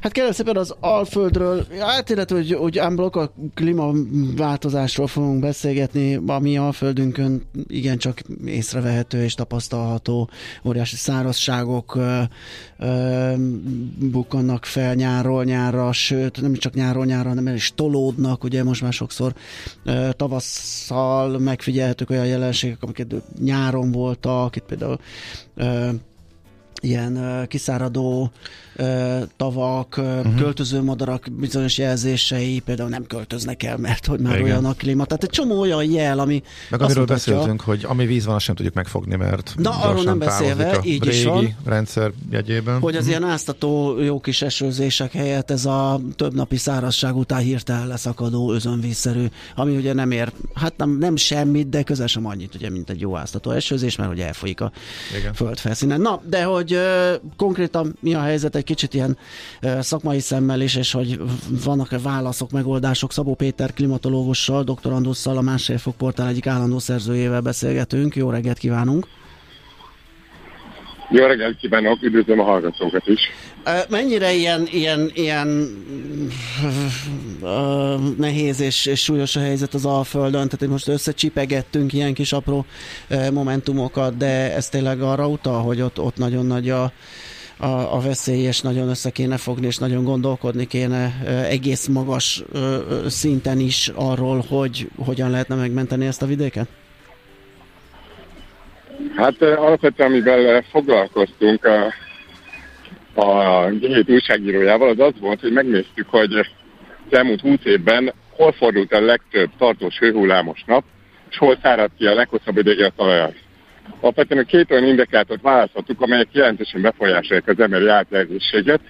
Hát 0.01 0.13
kérlek 0.13 0.33
szépen 0.33 0.57
az 0.57 0.75
Alföldről, 0.81 1.67
hát 1.79 2.11
illetve, 2.11 2.37
hogy, 2.37 2.53
hogy 2.53 2.81
unblock 2.81 3.17
a 3.17 3.33
klímaváltozásról 3.55 5.07
fogunk 5.07 5.41
beszélgetni, 5.41 6.21
ami 6.27 6.57
Alföldünkön 6.57 7.43
igencsak 7.67 8.23
észrevehető 8.45 9.23
és 9.23 9.35
tapasztalható, 9.35 10.31
óriási 10.65 10.97
szárazságok 10.97 11.95
ö, 11.95 12.21
ö, 12.79 13.33
bukkannak 13.99 14.65
fel 14.65 14.95
nyárról 14.95 15.45
nyárra, 15.45 15.93
sőt 15.93 16.41
nem 16.41 16.55
csak 16.55 16.75
nyárról 16.75 17.05
nyárra, 17.05 17.29
hanem 17.29 17.47
el 17.47 17.55
is 17.55 17.73
tolódnak, 17.75 18.45
ugye 18.45 18.65
most 18.65 18.83
már 18.83 18.93
sokszor 18.93 19.35
ö, 19.85 20.09
tavasszal 20.17 21.39
megfigyelhetők 21.39 22.11
olyan 22.11 22.27
jelenségek, 22.27 22.83
amiket 22.83 23.15
nyáron 23.41 23.93
voltak, 23.93 24.57
itt 24.57 24.65
például 24.65 24.99
ö, 25.55 25.89
ilyen 26.83 27.47
kiszáradó 27.49 28.31
tavak, 29.37 29.95
uh, 29.99 30.05
uh-huh. 30.05 30.35
költöző 30.35 30.83
madarak 30.83 31.27
bizonyos 31.31 31.79
jelzései 31.79 32.61
például 32.61 32.89
nem 32.89 33.07
költöznek 33.07 33.63
el, 33.63 33.77
mert 33.77 34.07
hogy 34.07 34.21
már 34.21 34.33
Igen. 34.33 34.45
olyan 34.45 34.65
a 34.65 34.73
klíma. 34.73 35.05
Tehát 35.05 35.23
egy 35.23 35.31
csomó 35.31 35.61
olyan 35.61 35.85
jel, 35.85 36.19
ami 36.19 36.43
Meg 36.71 36.81
amiről 36.83 37.03
mutatja, 37.03 37.33
beszéltünk, 37.35 37.61
hogy 37.61 37.85
ami 37.89 38.07
víz 38.07 38.25
van, 38.25 38.35
azt 38.35 38.45
sem 38.45 38.55
tudjuk 38.55 38.75
megfogni, 38.75 39.17
mert 39.17 39.55
Na, 39.57 39.71
arról 39.71 40.03
nem 40.03 40.19
beszélve, 40.19 40.81
így 40.85 41.05
régi 41.05 41.17
is 41.17 41.25
van, 41.25 41.57
rendszer 41.65 42.13
jegyében. 42.31 42.81
Hogy 42.81 42.97
az 42.97 43.07
uh-huh. 43.07 43.19
ilyen 43.19 43.31
áztató 43.31 44.01
jó 44.01 44.21
kis 44.21 44.43
esőzések 44.43 45.13
helyett 45.13 45.51
ez 45.51 45.65
a 45.65 46.01
több 46.17 46.35
napi 46.35 46.57
szárazság 46.57 47.17
után 47.17 47.41
hirtelen 47.41 47.87
leszakadó 47.87 48.53
özönvízszerű, 48.53 49.27
ami 49.55 49.77
ugye 49.77 49.93
nem 49.93 50.11
ér, 50.11 50.33
hát 50.55 50.77
nem, 50.77 50.99
nem 50.99 51.17
semmit, 51.17 51.69
de 51.69 51.83
közel 51.83 52.07
sem 52.07 52.27
annyit, 52.27 52.55
ugye, 52.55 52.71
mint 52.71 52.91
egy 52.91 53.01
jó 53.01 53.17
áztató 53.17 53.51
esőzés, 53.51 53.97
mert 53.97 54.11
ugye 54.11 54.27
elfolyik 54.27 54.61
a 54.61 54.73
Igen. 55.19 55.35
földfelszínen. 55.35 56.01
Na, 56.01 56.21
de 56.29 56.45
hogy 56.45 56.72
hogy 56.75 57.21
konkrétan 57.37 57.97
mi 58.01 58.15
a 58.15 58.21
helyzet 58.21 58.57
egy 58.57 58.65
kicsit 58.65 58.95
ilyen 58.95 59.17
szakmai 59.81 60.21
szemmel 60.21 60.61
is, 60.61 60.77
és 60.77 60.93
hogy 60.93 61.21
vannak-e 61.65 61.99
válaszok, 61.99 62.51
megoldások. 62.51 63.13
Szabó 63.13 63.35
Péter 63.35 63.73
klimatológussal, 63.73 64.63
dr. 64.65 64.93
A 65.25 65.41
Másfél 65.41 65.79
Fok 65.79 65.97
Portál 65.97 66.29
egyik 66.29 66.47
állandó 66.47 66.79
szerzőjével 66.79 67.41
beszélgetünk. 67.41 68.17
Jó 68.17 68.31
reggelt 68.31 68.59
kívánunk! 68.59 69.07
Jó 71.13 71.27
reggelt 71.27 71.57
kívánok, 71.57 72.03
üdvözlöm 72.03 72.41
a 72.41 72.43
hallgatókat 72.43 73.07
is. 73.07 73.21
Mennyire 73.89 74.33
ilyen, 74.33 74.67
ilyen, 74.71 75.11
ilyen 75.15 75.49
nehéz 78.17 78.61
és, 78.61 78.87
és 78.87 79.03
súlyos 79.03 79.37
a 79.37 79.41
helyzet 79.41 79.75
az 79.75 79.85
Alföldön, 79.85 80.49
tehát 80.49 80.69
most 80.69 80.89
összecsipegettünk 80.89 81.93
ilyen 81.93 82.15
kis 82.15 82.33
apró 82.33 82.67
momentumokat, 83.33 84.17
de 84.17 84.55
ez 84.55 84.69
tényleg 84.69 85.01
arra 85.01 85.29
utal, 85.29 85.63
hogy 85.63 85.81
ott, 85.81 86.01
ott 86.01 86.17
nagyon 86.17 86.47
nagy 86.47 86.71
a, 86.71 86.93
a, 87.57 87.97
a 87.97 88.01
veszély, 88.01 88.43
és 88.43 88.61
nagyon 88.61 88.89
össze 88.89 89.11
kéne 89.11 89.37
fogni, 89.37 89.67
és 89.67 89.77
nagyon 89.77 90.05
gondolkodni 90.05 90.67
kéne 90.67 91.23
egész 91.49 91.87
magas 91.87 92.43
szinten 93.07 93.61
is 93.61 93.91
arról, 93.95 94.45
hogy 94.49 94.89
hogyan 94.97 95.31
lehetne 95.31 95.55
megmenteni 95.55 96.07
ezt 96.07 96.23
a 96.23 96.27
vidéket? 96.27 96.69
Hát 99.17 99.43
alapvetően, 99.43 100.11
amivel 100.11 100.63
foglalkoztunk 100.71 101.65
a, 101.65 101.85
a 103.15 103.67
G7 103.67 104.11
újságírójával, 104.11 104.89
az 104.89 104.99
az 104.99 105.21
volt, 105.21 105.41
hogy 105.41 105.53
megnéztük, 105.53 106.09
hogy 106.09 106.35
az 106.35 106.47
elmúlt 107.11 107.41
20 107.41 107.59
évben 107.65 108.13
hol 108.31 108.53
fordult 108.53 108.93
a 108.93 109.01
legtöbb 109.01 109.51
tartós 109.59 109.99
hőhullámos 109.99 110.65
nap, 110.67 110.85
és 111.31 111.39
hol 111.39 111.59
száradt 111.63 111.93
ki 111.99 112.07
a 112.07 112.15
leghosszabb 112.15 112.57
ideje 112.57 112.87
a 112.87 112.93
talajat. 112.97 113.35
Alapvetően 114.01 114.43
a 114.43 114.47
két 114.47 114.71
olyan 114.71 114.87
indikátort 114.87 115.43
választottuk, 115.43 116.01
amelyek 116.01 116.29
jelentősen 116.33 116.83
befolyásolják 116.83 117.49
az 117.49 117.61
emberi 117.61 117.89
átlegészséget, 117.89 118.81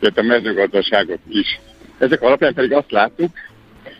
illetve 0.00 0.20
a 0.20 0.24
mezőgazdaságot 0.24 1.20
is. 1.28 1.60
Ezek 1.98 2.22
alapján 2.22 2.54
pedig 2.54 2.72
azt 2.72 2.90
láttuk, 2.90 3.30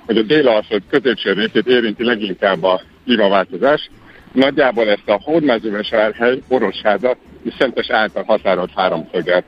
hogy 0.06 0.18
a 0.18 0.22
délalföld 0.22 0.82
középső 0.90 1.32
részét 1.32 1.66
érinti 1.66 2.04
leginkább 2.04 2.62
a 2.62 2.82
klímaváltozás. 3.04 3.90
Nagyjából 4.36 4.88
ezt 4.88 5.08
a 5.08 5.20
hódmezővásárhely, 5.22 6.42
Orosháza 6.48 7.16
és 7.44 7.54
Szentes 7.58 7.90
által 7.90 8.22
határolt 8.22 8.70
háromszöget. 8.74 9.44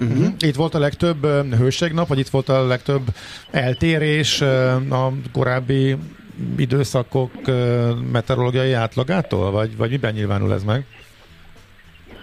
Uh-huh. 0.00 0.26
Itt 0.38 0.54
volt 0.54 0.74
a 0.74 0.78
legtöbb 0.78 1.26
hőségnap, 1.58 2.08
vagy 2.08 2.18
itt 2.18 2.28
volt 2.28 2.48
a 2.48 2.66
legtöbb 2.66 3.02
eltérés 3.50 4.40
a 4.90 5.12
korábbi 5.32 5.96
időszakok 6.56 7.32
meteorológiai 8.12 8.72
átlagától, 8.72 9.50
vagy, 9.50 9.76
vagy 9.76 9.90
miben 9.90 10.12
nyilvánul 10.12 10.52
ez 10.52 10.64
meg? 10.64 10.84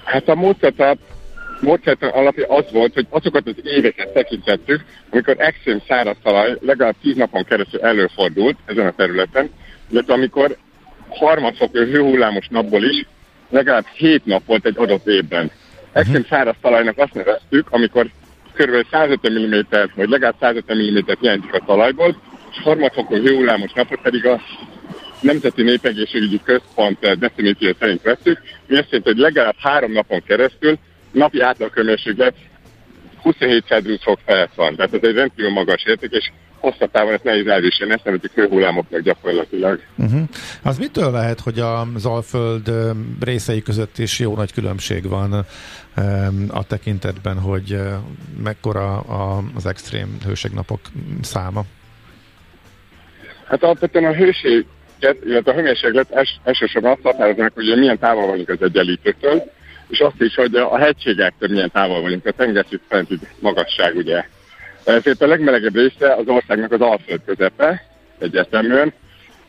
Hát 0.03 0.27
a 0.29 0.35
módszert, 0.35 0.97
módszert 1.61 2.03
alapja 2.03 2.47
az 2.47 2.65
volt, 2.71 2.93
hogy 2.93 3.07
azokat 3.09 3.47
az 3.47 3.55
éveket 3.63 4.13
tekintettük, 4.13 4.85
amikor 5.09 5.35
extrém 5.37 5.81
száraz 5.87 6.15
talaj 6.23 6.57
legalább 6.61 6.95
10 7.01 7.15
napon 7.15 7.43
keresztül 7.43 7.81
előfordult 7.81 8.57
ezen 8.65 8.85
a 8.85 8.93
területen, 8.95 9.49
illetve 9.89 10.13
amikor 10.13 10.57
harmadfokú 11.09 11.77
hőhullámos 11.77 12.47
napból 12.49 12.83
is 12.83 13.05
legalább 13.49 13.85
7 13.93 14.25
nap 14.25 14.45
volt 14.45 14.65
egy 14.65 14.77
adott 14.77 15.07
évben. 15.07 15.51
Extrém 15.91 16.25
száraz 16.29 16.55
talajnak 16.61 16.97
azt 16.97 17.13
neveztük, 17.13 17.67
amikor 17.69 18.09
kb. 18.53 18.85
150 18.91 19.31
mm 19.31 19.59
vagy 19.95 20.09
legalább 20.09 20.35
150 20.39 20.77
mm 20.77 20.97
hiányzik 21.19 21.53
a 21.53 21.63
talajból, 21.65 22.21
és 22.51 22.61
harmadfokú 22.63 23.15
hőhullámos 23.15 23.71
napot 23.73 24.01
pedig 24.01 24.25
a 24.25 24.41
Nemzeti 25.21 25.63
Népegészségügyi 25.63 26.41
Központ 26.43 27.17
definíció 27.17 27.73
szerint 27.79 28.01
veszük, 28.01 28.41
mi 28.67 28.77
azt 28.77 28.89
jelenti, 28.89 29.09
hogy 29.11 29.17
legalább 29.17 29.55
három 29.57 29.91
napon 29.91 30.23
keresztül 30.27 30.77
napi 31.11 31.41
átlagkömérséklet 31.41 32.33
27 33.21 33.65
Celsius 33.65 34.03
fok 34.03 34.19
felett 34.25 34.53
van. 34.55 34.75
Tehát 34.75 34.93
ez 34.93 35.09
egy 35.09 35.15
rendkívül 35.15 35.51
magas 35.51 35.83
érték, 35.83 36.11
és 36.11 36.31
hosszabb 36.59 36.91
távon 36.91 37.13
ezt 37.13 37.23
nehéz 37.23 37.47
elviselni, 37.47 37.93
ezt 37.93 38.03
nevezik 38.03 38.31
hőhullámoknak 38.33 39.01
gyakorlatilag. 39.01 39.79
Uh-huh. 39.97 40.21
Az 40.63 40.77
mitől 40.77 41.11
lehet, 41.11 41.39
hogy 41.39 41.59
az 41.59 42.05
Alföld 42.05 42.71
részei 43.19 43.61
között 43.61 43.97
is 43.97 44.19
jó 44.19 44.35
nagy 44.35 44.53
különbség 44.53 45.07
van 45.07 45.45
a 46.49 46.63
tekintetben, 46.63 47.39
hogy 47.39 47.79
mekkora 48.43 48.99
az 49.55 49.65
extrém 49.65 50.17
hőségnapok 50.25 50.79
száma? 51.21 51.63
Hát 53.47 53.63
alapvetően 53.63 54.05
a 54.05 54.13
hőség, 54.13 54.65
illetve 55.25 55.51
a 55.51 55.55
hőmérséklet 55.55 56.11
els, 56.11 56.29
elsősorban 56.43 56.91
azt 56.91 57.01
határoznak, 57.01 57.53
hogy 57.53 57.77
milyen 57.77 57.99
távol 57.99 58.27
vagyunk 58.27 58.49
az 58.49 58.61
egyenlítőtől, 58.61 59.51
és 59.87 59.99
azt 59.99 60.21
is, 60.21 60.35
hogy 60.35 60.55
a 60.55 60.77
hegységektől 60.77 61.49
milyen 61.49 61.71
távol 61.71 62.01
vagyunk, 62.01 62.25
a 62.25 62.31
tengerszint 62.31 62.81
fenti 62.87 63.19
magasság, 63.39 63.95
ugye. 63.95 64.25
Ezért 64.87 65.21
a 65.21 65.27
legmelegebb 65.27 65.75
része 65.75 66.13
az 66.13 66.27
országnak 66.27 66.71
az 66.71 66.81
Alföld 66.81 67.21
közepe, 67.25 67.83
egyértelműen, 68.19 68.93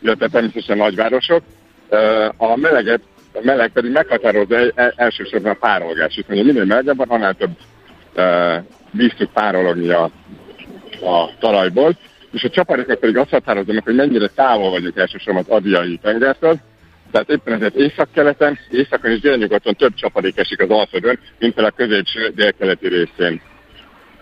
illetve 0.00 0.28
természetesen 0.28 0.76
nagyvárosok. 0.76 1.42
A 2.36 2.56
meleget, 2.56 3.00
a 3.32 3.40
meleg 3.42 3.70
pedig 3.72 3.92
meghatározza 3.92 4.56
elsősorban 4.96 5.50
a 5.50 5.58
párolgás. 5.60 6.16
Itt 6.16 6.28
mondja, 6.28 6.46
minél 6.46 6.64
melegebb 6.64 6.96
van, 6.96 7.08
annál 7.08 7.34
több 7.34 7.56
víz 8.90 9.12
tud 9.16 9.28
párologni 9.28 9.88
a, 9.88 10.02
a 11.00 11.30
talajból 11.38 11.96
és 12.32 12.44
a 12.44 12.50
csaparokat 12.50 12.98
pedig 12.98 13.16
azt 13.16 13.30
határozzanak, 13.30 13.84
hogy 13.84 13.94
mennyire 13.94 14.26
távol 14.26 14.70
vagyunk 14.70 14.96
elsősorban 14.96 15.42
az 15.42 15.56
Adriai 15.56 15.98
tengertől, 16.02 16.58
tehát 17.10 17.30
éppen 17.30 17.54
ezért 17.54 17.74
északkeleten, 17.74 18.58
északon 18.70 19.10
és 19.10 19.20
délnyugaton 19.20 19.74
több 19.74 19.94
csapadék 19.94 20.38
esik 20.38 20.60
az 20.60 20.70
Alföldön, 20.70 21.18
mint 21.38 21.58
a 21.58 21.70
középső 21.70 22.32
délkeleti 22.34 22.88
részén. 22.88 23.40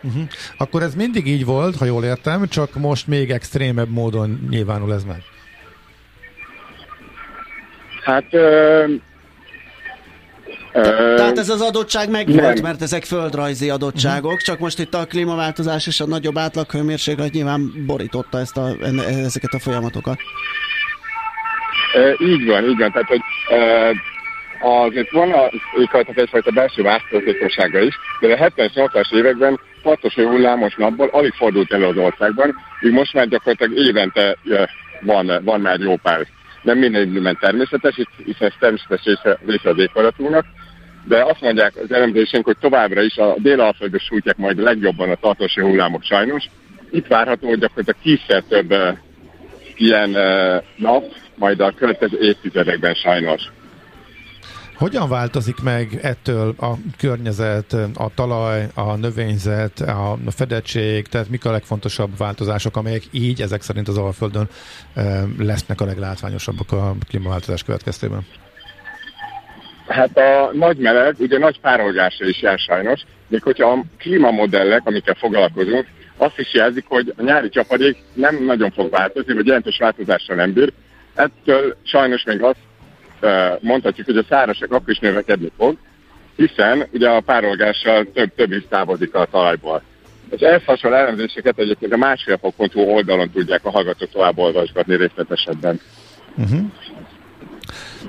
Uh-huh. 0.07 0.23
Akkor 0.57 0.83
ez 0.83 0.95
mindig 0.95 1.27
így 1.27 1.45
volt, 1.45 1.77
ha 1.77 1.85
jól 1.85 2.05
értem, 2.05 2.49
csak 2.49 2.75
most 2.75 3.07
még 3.07 3.31
extrémebb 3.31 3.91
módon 3.91 4.47
nyilvánul 4.51 4.93
ez 4.93 5.05
meg. 5.05 5.23
Hát 8.05 8.35
ö, 8.35 8.85
tehát 11.17 11.39
ez 11.39 11.49
az 11.49 11.61
adottság 11.61 12.11
megvolt, 12.11 12.63
mert 12.63 12.83
ezek 12.83 13.05
földrajzi 13.05 13.71
adottságok, 13.71 14.25
uh-huh. 14.25 14.41
csak 14.41 14.59
most 14.59 14.79
itt 14.79 14.95
a 14.95 15.07
klímaváltozás 15.07 15.87
és 15.87 16.01
a 16.01 16.07
nagyobb 16.07 16.39
átlaghőmérséklet 16.39 17.33
nyilván 17.33 17.85
borította 17.87 18.39
ezt 18.39 18.57
a, 18.57 18.69
ezeket 19.09 19.53
a 19.53 19.59
folyamatokat. 19.59 20.19
E, 21.95 22.25
így 22.25 22.47
van, 22.47 22.65
így 22.65 22.79
van. 22.79 22.93
Tehát, 22.93 23.09
hogy 23.09 23.21
e, 23.49 23.91
azért 24.61 25.11
van 25.11 25.33
a 25.33 25.51
éghajlat 25.79 26.19
egyfajta 26.19 26.51
belső 26.51 26.83
változatossága 26.83 27.81
is, 27.81 27.95
de 28.21 28.33
a 28.33 28.51
70-80-as 28.51 29.15
években 29.15 29.61
tartós 29.87 30.15
hullámos 30.15 30.75
napból 30.75 31.09
alig 31.13 31.33
fordult 31.33 31.73
elő 31.73 31.85
az 31.85 31.97
országban, 31.97 32.55
így 32.83 32.93
most 32.93 33.15
már 33.15 33.29
gyakorlatilag 33.29 33.79
évente 33.87 34.37
van, 35.01 35.41
van 35.45 35.61
már 35.61 35.81
jó 35.81 35.97
pár. 35.97 36.27
Nem 36.63 36.79
minden 36.79 37.09
időben 37.09 37.39
természetes, 37.41 37.95
hiszen 38.25 38.49
ez 38.49 38.53
természetes 38.59 39.05
része, 39.05 39.39
része 39.47 40.45
de 41.09 41.25
azt 41.25 41.41
mondják 41.41 41.77
az 41.77 41.93
elemzésénk, 41.93 42.45
hogy 42.45 42.57
továbbra 42.61 43.03
is 43.03 43.17
a 43.17 43.35
délalföldös 43.39 44.03
sújtják 44.03 44.37
majd 44.37 44.59
legjobban 44.59 45.11
a 45.11 45.15
tartós 45.15 45.55
hullámok 45.55 46.03
sajnos. 46.03 46.45
Itt 46.91 47.07
várható, 47.07 47.49
hogy 47.49 47.59
gyakorlatilag 47.59 48.01
tízszer 48.03 48.43
több 48.49 48.73
uh, 48.73 48.89
ilyen 49.77 50.17
nap, 50.77 51.05
majd 51.35 51.61
a 51.61 51.73
következő 51.77 52.19
évtizedekben 52.21 52.95
sajnos. 52.95 53.43
Hogyan 54.79 55.09
változik 55.09 55.61
meg 55.63 55.99
ettől 56.03 56.55
a 56.59 56.73
környezet, 56.99 57.73
a 57.95 58.11
talaj, 58.15 58.67
a 58.75 58.97
növényzet, 58.97 59.81
a 59.81 60.19
fedettség, 60.31 61.07
tehát 61.07 61.29
mik 61.29 61.45
a 61.45 61.51
legfontosabb 61.51 62.17
változások, 62.19 62.77
amelyek 62.77 63.03
így 63.11 63.41
ezek 63.41 63.63
szerint 63.63 63.89
az 63.89 63.99
Alföldön 63.99 64.49
lesznek 65.39 65.81
a 65.81 65.85
leglátványosabbak 65.85 66.73
a 66.73 66.95
klímaváltozás 67.09 67.63
következtében? 67.63 68.27
Hát 69.87 70.19
a 70.19 70.51
nagy 70.53 70.79
meleg, 70.79 71.15
ugye 71.19 71.39
nagy 71.39 71.61
párolgása 71.61 72.25
is 72.25 72.43
jár 72.43 72.59
sajnos, 72.59 73.01
még 73.29 73.43
hogyha 73.43 73.71
a 73.71 73.85
klímamodellek, 73.99 74.83
amikkel 74.85 75.15
foglalkozunk, 75.15 75.87
azt 76.17 76.39
is 76.39 76.55
jelzik, 76.55 76.85
hogy 76.89 77.15
a 77.17 77.23
nyári 77.23 77.49
csapadék 77.49 77.97
nem 78.15 78.45
nagyon 78.45 78.71
fog 78.71 78.91
változni, 78.91 79.35
vagy 79.35 79.47
jelentős 79.47 79.79
változással 79.79 80.37
nem 80.37 80.53
bír. 80.53 80.73
Ettől 81.15 81.77
sajnos 81.83 82.25
még 82.25 82.43
azt 82.43 82.59
mondhatjuk, 83.61 84.07
hogy 84.07 84.17
a 84.17 84.25
szárazság 84.29 84.73
akkor 84.73 84.91
is 84.91 84.99
növekedni 84.99 85.51
fog, 85.57 85.77
hiszen 86.37 86.87
ugye 86.93 87.09
a 87.09 87.21
párolgással 87.21 88.07
több, 88.15 88.35
több 88.35 88.53
is 88.53 88.65
távozik 88.69 89.15
a 89.15 89.25
talajból. 89.31 89.83
És 90.31 90.41
ehhez 90.41 90.65
hasonló 90.65 90.97
elemzéseket 90.97 91.59
egyébként 91.59 91.93
a 91.93 91.97
másfél 91.97 92.39
fokpontú 92.39 92.81
oldalon 92.81 93.31
tudják 93.31 93.65
a 93.65 93.71
hallgatók 93.71 94.11
tovább 94.11 94.39
olvasgatni 94.39 94.97
részletesebben. 94.97 95.81
Uh-huh. 96.37 96.61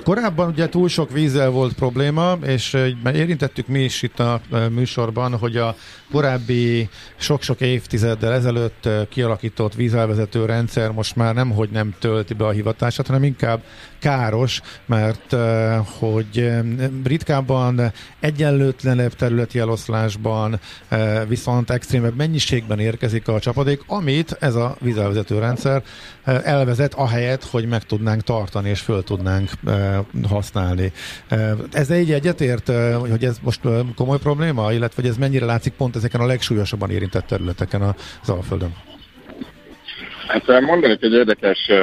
Korábban 0.04 0.50
ugye 0.50 0.70
túl 0.70 0.90
sok 0.90 1.12
vízzel 1.12 1.50
volt 1.50 1.74
probléma, 1.74 2.38
és 2.46 2.78
érintettük 3.14 3.68
mi 3.68 3.84
is 3.84 4.02
itt 4.02 4.20
a 4.20 4.42
műsorban, 4.70 5.38
hogy 5.38 5.58
a 5.58 5.76
korábbi 6.12 6.90
sok-sok 7.16 7.62
évtizeddel 7.62 8.34
ezelőtt 8.34 8.90
kialakított 9.10 9.74
vízelvezető 9.74 10.46
rendszer 10.46 10.92
most 10.92 11.16
már 11.16 11.34
nem, 11.34 11.52
hogy 11.52 11.70
nem 11.70 11.96
tölti 12.00 12.34
be 12.34 12.46
a 12.46 12.52
hivatását, 12.52 13.08
hanem 13.08 13.24
inkább 13.24 13.62
káros, 14.00 14.62
mert 14.86 15.36
hogy 16.00 16.50
ritkábban 17.04 17.92
egyenlőtlenebb 18.20 19.14
területi 19.14 19.60
eloszlásban 19.60 20.60
viszont 21.28 21.70
extrémebb 21.70 22.16
mennyiségben 22.16 22.80
érkezik 22.80 23.28
a 23.28 23.40
csapadék, 23.40 23.84
amit 23.88 24.38
ez 24.40 24.56
a 24.56 24.76
vízelvezető 24.80 25.40
rendszer 25.40 25.84
elvezet, 26.24 26.94
ahelyett, 26.94 27.44
hogy 27.44 27.68
meg 27.68 27.84
tudnánk 27.84 28.22
tartani 28.22 28.70
és 28.70 28.80
föl 28.80 29.04
tudnánk 29.04 29.52
használni. 30.30 30.92
Ez 31.72 31.92
így 31.92 32.12
egyetért, 32.12 32.72
hogy 33.00 33.24
ez 33.24 33.38
most 33.44 33.60
komoly 33.96 34.18
probléma, 34.18 34.72
illetve 34.72 35.02
hogy 35.02 35.12
ez 35.12 35.18
mennyire 35.18 35.46
látszik 35.46 35.74
pont 35.74 35.96
ezeken 35.96 36.22
a 36.22 36.26
legsúlyosabban 36.26 36.90
érintett 36.90 37.28
területeken 37.28 37.82
az 38.22 38.30
Alföldön? 38.30 38.76
Hát 40.28 40.62
mondanék 40.62 41.02
egy 41.02 41.14
érdekes 41.14 41.68
uh, 41.70 41.78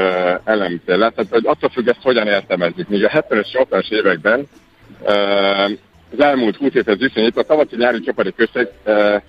elemtőlet, 0.45 1.15
tehát 1.15 1.33
hogy 1.33 1.47
attól 1.47 1.71
függ, 1.71 1.89
ezt 1.89 2.03
hogyan 2.03 2.27
értelmezik. 2.27 2.89
Míg 2.89 3.05
a 3.05 3.09
70-es, 3.09 3.47
80-as 3.53 3.91
években 3.91 4.49
uh, 5.01 5.71
az 6.13 6.25
elmúlt 6.25 6.57
20 6.57 6.75
évhez 6.75 6.99
viszonyítva 6.99 7.41
a 7.41 7.45
tavaszi 7.45 7.77
nyári 7.77 8.13
uh, 8.15 9.21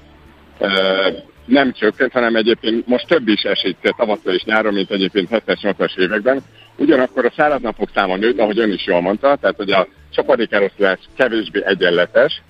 uh, 0.59 1.13
nem 1.45 1.71
csökkent, 1.71 2.11
hanem 2.11 2.35
egyébként 2.35 2.87
most 2.87 3.07
több 3.07 3.27
is 3.27 3.41
esik 3.43 3.77
tavasszal 3.97 4.33
és 4.33 4.43
nyáron, 4.43 4.73
mint 4.73 4.91
egyébként 4.91 5.29
70-80-as 5.31 5.97
években. 5.97 6.41
Ugyanakkor 6.77 7.25
a 7.25 7.33
száraz 7.35 7.61
napok 7.61 7.89
száma 7.93 8.15
nőtt, 8.15 8.39
ahogy 8.39 8.59
ön 8.59 8.71
is 8.71 8.85
jól 8.85 9.01
mondta, 9.01 9.37
tehát 9.41 9.55
hogy 9.55 9.71
a 9.71 9.87
csapadékeloszlás 10.11 10.99
kevésbé 11.17 11.63
egyenletes, 11.65 12.41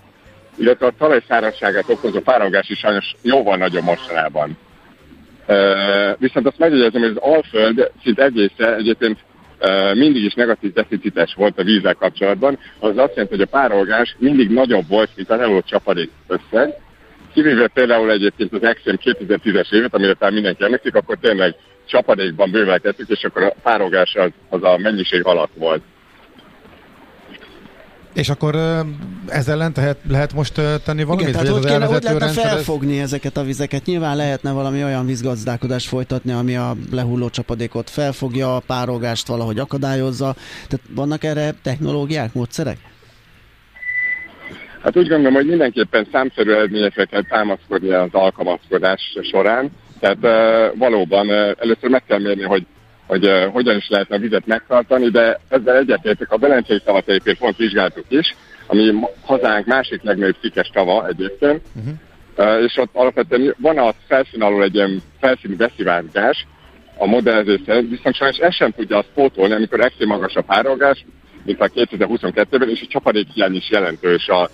illetve 0.58 0.86
a 0.86 0.94
talaj 0.98 1.22
szárazságát 1.28 1.90
okozó 1.90 2.20
párolgás 2.20 2.70
is 2.70 2.80
sajnos 2.80 3.16
jóval 3.22 3.58
nagyobb 3.58 3.84
mostanában. 3.84 4.58
Uh, 5.48 6.20
viszont 6.20 6.48
azt 6.48 6.58
megjegyezem, 6.58 7.02
hogy 7.02 7.12
az 7.16 7.34
Alföld 7.34 7.92
szint 8.04 8.20
egészen 8.20 8.74
egyébként 8.74 9.18
uh, 9.62 9.96
mindig 9.96 10.24
is 10.24 10.34
negatív 10.34 10.74
deficites 10.74 11.34
volt 11.34 11.60
a 11.60 11.64
vízzel 11.64 11.94
kapcsolatban, 11.94 12.60
az 12.80 12.98
azt 12.98 13.16
jelenti, 13.16 13.36
hogy 13.36 13.42
a 13.42 13.58
párolgás 13.58 14.16
mindig 14.20 14.50
nagyobb 14.50 14.88
volt, 14.88 15.10
mint 15.16 15.30
a 15.30 15.36
levolt 15.36 15.68
csapadék 15.68 16.10
összeg. 16.28 16.74
Kivéve 17.36 17.68
például 17.68 18.12
egyébként 18.12 18.54
az 18.54 18.64
Exxon 18.64 19.00
2010-es 19.04 19.74
évet, 19.74 19.94
amire 19.94 20.14
talán 20.14 20.34
mindenki 20.34 20.64
emlékszik, 20.64 20.96
akkor 20.96 21.18
tényleg 21.22 21.56
csapadékban 21.86 22.52
bővelkedtük, 22.52 23.10
és 23.10 23.24
akkor 23.24 23.44
a 23.44 23.54
párolgás 23.64 24.16
az, 24.16 24.30
az 24.50 24.64
a 24.64 24.78
mennyiség 24.78 25.26
alatt 25.26 25.52
volt. 25.56 25.82
És 28.14 28.30
akkor 28.30 28.56
ezzel 29.28 29.54
ellen 29.54 29.72
lehet, 29.76 29.98
lehet 30.10 30.34
most 30.34 30.54
tenni 30.54 31.04
valamit? 31.04 31.28
Igen, 31.28 31.32
tehát 31.32 31.48
hogy, 31.48 31.66
kéne, 31.66 31.86
hogy 31.86 32.04
lehetne 32.04 32.28
felfogni 32.28 33.00
ezeket 33.00 33.38
a 33.38 33.44
vizeket? 33.44 33.86
Nyilván 33.86 34.16
lehetne 34.16 34.52
valami 34.52 34.84
olyan 34.84 35.06
vízgazdálkodást 35.06 35.88
folytatni, 35.88 36.32
ami 36.32 36.56
a 36.56 36.76
lehulló 36.92 37.30
csapadékot 37.30 37.90
felfogja, 37.90 38.56
a 38.56 38.60
párogást 38.60 39.28
valahogy 39.28 39.60
akadályozza. 39.60 40.36
Tehát 40.68 40.86
vannak 40.90 41.24
erre 41.24 41.54
technológiák, 41.64 42.34
módszerek? 42.34 42.78
Hát 44.86 44.98
úgy 44.98 45.08
gondolom, 45.08 45.34
hogy 45.34 45.46
mindenképpen 45.46 46.08
számszerű 46.12 46.52
eredményekre 46.52 47.06
kell 47.06 47.24
támaszkodni 47.24 47.94
az 47.94 48.10
alkalmazkodás 48.12 49.18
során. 49.22 49.72
Tehát 50.00 50.18
uh, 50.22 50.78
valóban 50.78 51.28
uh, 51.28 51.52
először 51.60 51.90
meg 51.90 52.04
kell 52.08 52.20
mérni, 52.20 52.44
hogy 52.44 52.66
hogy 53.08 53.26
uh, 53.26 53.46
hogyan 53.46 53.76
is 53.76 53.88
lehetne 53.90 54.16
a 54.16 54.20
vizet 54.20 54.46
megtartani, 54.46 55.10
de 55.10 55.40
ezzel 55.50 55.78
egyetértek, 55.78 56.32
a 56.32 56.38
Belencei 56.38 56.80
tavat 56.80 57.08
egyébként 57.08 57.38
pont 57.38 57.58
vizsgáltuk 57.58 58.06
is, 58.08 58.36
ami 58.68 58.94
hazánk 59.22 59.66
másik 59.66 60.04
legnagyobb 60.04 60.36
szikes 60.42 60.70
tava 60.74 61.08
egyébként, 61.08 61.62
uh-huh. 61.76 62.56
uh, 62.56 62.64
és 62.64 62.78
ott 62.78 62.90
alapvetően 62.94 63.56
van 63.58 63.78
a 63.78 63.94
felszín 64.08 64.42
alul 64.42 64.64
egy 64.64 64.76
ilyen 64.76 65.02
felszíni 65.20 65.56
beszivárgás, 65.56 66.46
a 66.98 67.06
modellezés 67.06 67.60
szerint, 67.66 67.90
viszont 67.90 68.16
sajnos 68.16 68.38
ez 68.38 68.54
sem 68.54 68.72
tudja 68.72 68.98
azt 68.98 69.12
pótolni, 69.14 69.54
amikor 69.54 69.80
extrém 69.80 70.08
magas 70.08 70.36
a 70.36 70.42
párolgás, 70.42 71.06
mint 71.44 71.62
a 71.62 71.70
2022-ben, 71.70 72.70
és 72.70 72.82
a 72.82 72.88
csapadék 72.90 73.28
hiány 73.34 73.56
is 73.56 73.70
jelentős 73.70 74.28
a, 74.28 74.50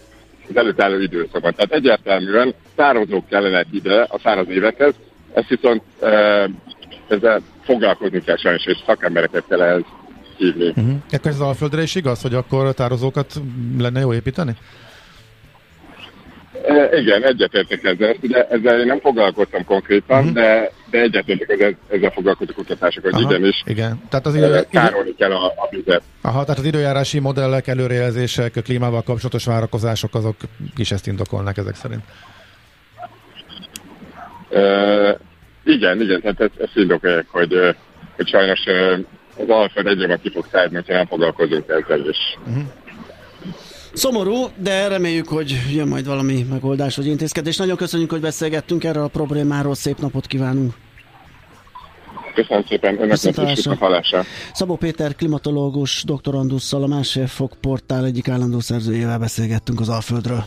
az 0.52 0.58
előtt 0.58 0.82
álló 0.82 1.00
időszakban. 1.00 1.54
Tehát 1.54 1.72
egyértelműen 1.72 2.54
tározók 2.76 3.28
kellene 3.28 3.66
ide 3.72 4.02
a 4.10 4.20
száraz 4.24 4.50
évekhez, 4.50 4.94
ezt 5.34 5.48
viszont 5.48 5.82
e, 6.02 6.08
ezzel 7.08 7.42
foglalkozni 7.64 8.22
kell 8.22 8.38
sajnos, 8.38 8.66
és 8.66 8.78
szakembereket 8.86 9.44
kell 9.48 9.62
ehhez 9.62 9.82
hívni. 10.38 10.68
Uh-huh. 10.68 10.96
Ekkor 11.10 11.32
ez 11.32 11.40
Alföldre 11.40 11.82
is 11.82 11.96
igaz, 11.96 12.22
hogy 12.22 12.34
akkor 12.34 12.74
tározókat 12.74 13.34
lenne 13.78 14.00
jó 14.00 14.14
építeni? 14.14 14.56
E, 16.67 16.97
igen, 17.00 17.24
egyetértek 17.24 17.84
ezzel. 17.84 18.15
Ugye 18.21 18.47
ezzel 18.47 18.80
én 18.80 18.86
nem 18.86 19.00
foglalkoztam 19.00 19.65
konkrétan, 19.65 20.19
uh-huh. 20.19 20.34
de, 20.34 20.71
de 20.89 21.00
egyetértek 21.00 21.50
ezzel, 21.50 21.78
ezzel 21.89 22.10
foglalkozó 22.10 22.54
kutatások, 22.54 23.04
hogy 23.04 23.21
igenis 23.21 23.63
igen. 23.65 24.02
Tehát 24.10 24.26
az 24.26 24.36
idő, 24.36 24.62
tárolni 24.71 25.15
kell 25.15 25.32
a, 25.32 25.45
a 25.45 25.67
vizet. 25.69 26.02
Aha, 26.21 26.43
tehát 26.43 26.60
az 26.60 26.65
időjárási 26.65 27.19
modellek, 27.19 27.67
előrejelzések, 27.67 28.56
a 28.56 28.62
klímával 28.62 29.02
kapcsolatos 29.02 29.45
várakozások, 29.45 30.15
azok 30.15 30.36
is 30.76 30.91
ezt 30.91 31.08
indokolnak 31.08 31.58
ezek 31.58 31.76
szerint. 31.76 32.04
Uh, 34.50 35.19
igen, 35.63 36.02
igen, 36.02 36.21
tehát 36.21 36.41
ezt, 36.41 36.60
ezt 36.60 36.76
indokolják, 36.76 37.26
hogy, 37.30 37.76
hogy 38.15 38.28
sajnos 38.28 38.60
az 39.38 39.50
Alfred 39.50 39.88
egyre 39.88 40.15
ki 40.15 40.30
fog 40.30 40.45
szállni, 40.52 40.76
hogyha 40.76 40.93
nem 40.93 41.06
foglalkozunk 41.06 41.69
ezzel 41.69 42.10
is. 42.10 42.17
Uh-huh. 42.47 42.63
Szomorú, 43.94 44.48
de 44.56 44.88
reméljük, 44.88 45.28
hogy 45.28 45.58
jön 45.74 45.88
majd 45.88 46.06
valami 46.06 46.46
megoldás 46.50 46.96
vagy 46.96 47.06
intézkedés. 47.06 47.58
Nagyon 47.58 47.76
köszönjük, 47.76 48.12
hogy 48.12 48.22
beszélgettünk 48.22 48.84
erről 48.84 49.04
a 49.04 49.08
problémáról. 49.08 49.76
Szép 49.76 49.98
napot 49.98 50.28
kívánunk! 50.28 50.74
Köszönöm 52.34 52.64
szépen, 52.68 53.02
önöknek 53.02 53.58
is 53.58 53.66
a 53.66 54.26
Szabó 54.54 54.76
Péter, 54.76 55.16
klimatológus, 55.16 56.04
doktorandusszal, 56.04 56.84
a 56.84 56.88
Másfél 56.88 57.28
Fok 57.28 57.54
portál 57.62 58.06
egyik 58.06 58.28
állandó 58.28 58.60
szerzőjével 58.60 59.20
beszélgettünk 59.20 59.80
az 59.80 59.90
Alföldről. 59.90 60.44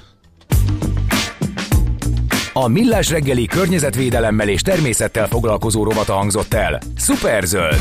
A 2.52 2.68
Millás 2.68 3.10
reggeli 3.10 3.46
környezetvédelemmel 3.46 4.48
és 4.48 4.62
természettel 4.62 5.26
foglalkozó 5.26 5.84
rovata 5.84 6.12
hangzott 6.12 6.54
el. 6.54 6.80
Superzöld! 6.96 7.80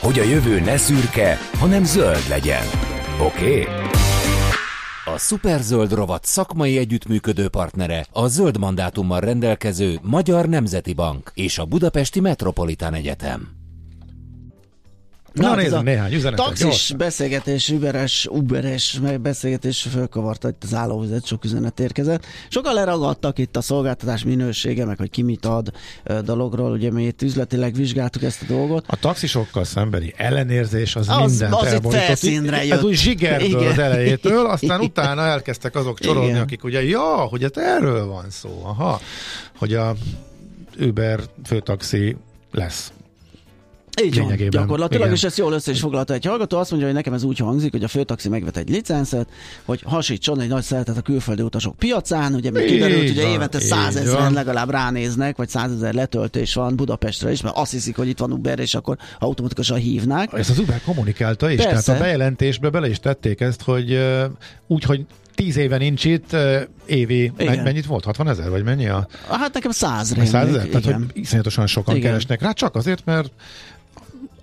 Hogy 0.00 0.18
a 0.18 0.22
jövő 0.22 0.60
ne 0.60 0.76
szürke, 0.76 1.38
hanem 1.58 1.84
zöld 1.84 2.28
legyen. 2.28 2.64
Oké? 3.20 3.60
Okay? 3.60 3.85
A 5.16 5.18
Superzöld 5.18 5.92
rovat 5.92 6.24
szakmai 6.24 6.78
együttműködő 6.78 7.48
partnere 7.48 8.06
a 8.12 8.26
zöld 8.26 8.58
mandátummal 8.58 9.20
rendelkező 9.20 9.98
Magyar 10.02 10.48
Nemzeti 10.48 10.92
Bank 10.92 11.30
és 11.34 11.58
a 11.58 11.64
Budapesti 11.64 12.20
Metropolitán 12.20 12.94
Egyetem. 12.94 13.55
Na, 15.36 15.48
Na 15.48 15.54
nézzük 15.54 15.82
néhány 15.82 16.12
üzenetet. 16.12 16.44
Taxis 16.46 16.64
gyors. 16.64 16.92
beszélgetés, 16.92 17.68
Uberes, 17.68 18.26
Uberes 18.30 19.00
beszélgetés 19.20 19.88
fölkavarta 19.92 20.48
itt 20.48 20.62
az 20.62 20.74
állóvizet, 20.74 21.26
sok 21.26 21.44
üzenet 21.44 21.80
érkezett. 21.80 22.24
Sokan 22.48 22.74
leragadtak 22.74 23.38
itt 23.38 23.56
a 23.56 23.60
szolgáltatás 23.60 24.24
minősége, 24.24 24.84
meg 24.84 24.98
hogy 24.98 25.10
ki 25.10 25.22
mit 25.22 25.44
ad 25.44 25.72
dologról, 26.24 26.70
ugye 26.70 26.90
mi 26.90 27.04
itt 27.04 27.22
üzletileg 27.22 27.74
vizsgáltuk 27.74 28.22
ezt 28.22 28.42
a 28.42 28.44
dolgot. 28.48 28.84
A 28.88 28.96
taxisokkal 28.96 29.64
szembeni 29.64 30.14
ellenérzés 30.16 30.96
az, 30.96 31.08
az 31.08 31.30
mindent 31.30 31.54
az 31.54 31.72
itt 31.72 31.90
felszínre 31.90 32.64
jött. 32.64 32.78
Ez 32.78 32.84
úgy 32.84 32.96
zsigerből 32.96 33.48
Igen. 33.48 33.70
az 33.72 33.78
elejétől, 33.78 34.46
aztán 34.46 34.78
Igen. 34.78 34.90
utána 34.90 35.22
elkezdtek 35.22 35.74
azok 35.74 35.98
csorolni, 35.98 36.28
Igen. 36.28 36.42
akik 36.42 36.64
ugye, 36.64 36.84
ja, 36.84 37.14
hogy 37.14 37.42
ez 37.42 37.50
erről 37.54 38.06
van 38.06 38.30
szó, 38.30 38.60
aha, 38.64 39.00
hogy 39.58 39.74
a 39.74 39.94
Uber 40.80 41.20
főtaxi 41.44 42.16
lesz. 42.52 42.92
Így 44.04 44.18
van, 44.18 44.36
gyakorlatilag, 44.50 45.02
igen. 45.02 45.14
és 45.14 45.24
ezt 45.24 45.38
jól 45.38 45.52
össze 45.52 45.70
is 45.70 45.80
foglalta 45.80 46.14
egy 46.14 46.24
hallgató. 46.24 46.58
Azt 46.58 46.70
mondja, 46.70 46.88
hogy 46.88 46.96
nekem 46.96 47.12
ez 47.12 47.22
úgy 47.22 47.38
hangzik, 47.38 47.70
hogy 47.70 47.84
a 47.84 47.88
főtaxi 47.88 48.28
megvet 48.28 48.56
egy 48.56 48.68
licenszet, 48.68 49.28
hogy 49.64 49.82
hasítson 49.84 50.40
egy 50.40 50.48
nagy 50.48 50.62
szeretet 50.62 50.96
a 50.96 51.00
külföldi 51.00 51.42
utasok 51.42 51.76
piacán. 51.76 52.34
Ugye 52.34 52.50
még 52.50 52.66
kiderült, 52.66 53.08
hogy 53.08 53.16
évente 53.16 53.60
százezeren 53.60 54.32
legalább 54.32 54.70
ránéznek, 54.70 55.36
vagy 55.36 55.48
százezer 55.48 55.94
letöltés 55.94 56.54
van 56.54 56.76
Budapestre 56.76 57.30
is, 57.30 57.40
mert 57.42 57.56
azt 57.56 57.72
hiszik, 57.72 57.96
hogy 57.96 58.08
itt 58.08 58.18
van 58.18 58.32
Uber, 58.32 58.58
és 58.58 58.74
akkor 58.74 58.96
automatikusan 59.18 59.78
hívnák. 59.78 60.32
Ezt 60.32 60.50
az 60.50 60.58
Uber 60.58 60.80
kommunikálta 60.84 61.50
is, 61.50 61.56
Persze. 61.56 61.82
tehát 61.84 62.00
a 62.00 62.04
bejelentésbe 62.04 62.70
bele 62.70 62.88
is 62.88 62.98
tették 62.98 63.40
ezt, 63.40 63.62
hogy 63.62 63.98
úgy, 64.66 64.84
hogy 64.84 65.04
tíz 65.34 65.56
éve 65.56 65.76
nincs 65.76 66.04
itt, 66.04 66.36
évi, 66.86 67.32
Igen. 67.38 67.62
mennyit 67.62 67.86
volt? 67.86 68.04
60 68.04 68.28
ezer, 68.28 68.50
vagy 68.50 68.64
mennyi 68.64 68.88
a... 68.88 69.08
Hát 69.28 69.54
nekem 69.54 69.70
száz 69.70 70.12
rémlik. 70.12 70.30
Száz 70.30 70.48
ezer? 70.48 70.66
Tehát, 70.66 70.84
hogy 70.84 71.04
iszonyatosan 71.12 71.66
sokan 71.66 71.96
Igen. 71.96 72.08
keresnek 72.08 72.42
rá, 72.42 72.52
csak 72.52 72.74
azért, 72.74 73.04
mert 73.04 73.30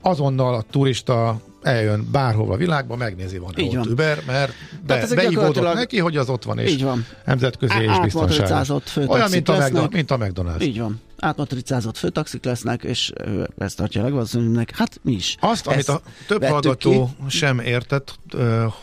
azonnal 0.03 0.53
a 0.53 0.63
turista 0.71 1.41
eljön 1.61 2.07
bárhova 2.11 2.53
a 2.53 2.57
világba, 2.57 2.95
megnézi, 2.95 3.37
van 3.37 3.53
Így 3.57 3.75
van. 3.75 3.87
Uber, 3.87 4.21
mert 4.27 4.53
be, 4.85 5.07
beívódott 5.15 5.73
neki, 5.73 5.99
hogy 5.99 6.17
az 6.17 6.29
ott 6.29 6.43
van, 6.43 6.59
és 6.59 6.71
Így 6.71 6.83
van. 6.83 7.05
nemzetközi 7.25 7.83
és 7.83 7.99
biztonságos. 8.01 8.69
Olyan, 9.07 9.29
mint 9.29 9.49
a, 9.49 9.57
lesznek. 9.57 9.91
mint 9.91 10.11
a 10.11 10.17
McDonald's. 10.17 10.61
Így 10.61 10.79
van. 10.79 11.01
Átmatricázott 11.19 11.97
főtaxik 11.97 12.43
lesznek, 12.43 12.83
és 12.83 13.11
ezt 13.57 13.77
tartja 13.77 14.01
a 14.01 14.03
legvalószínűbbnek. 14.03 14.75
Hát 14.75 14.99
mi 15.01 15.11
is. 15.11 15.37
Azt, 15.39 15.67
amit 15.67 15.87
a 15.87 16.01
több 16.27 16.43
hallgató 16.43 17.05
ki. 17.05 17.29
sem 17.29 17.59
értett, 17.59 18.19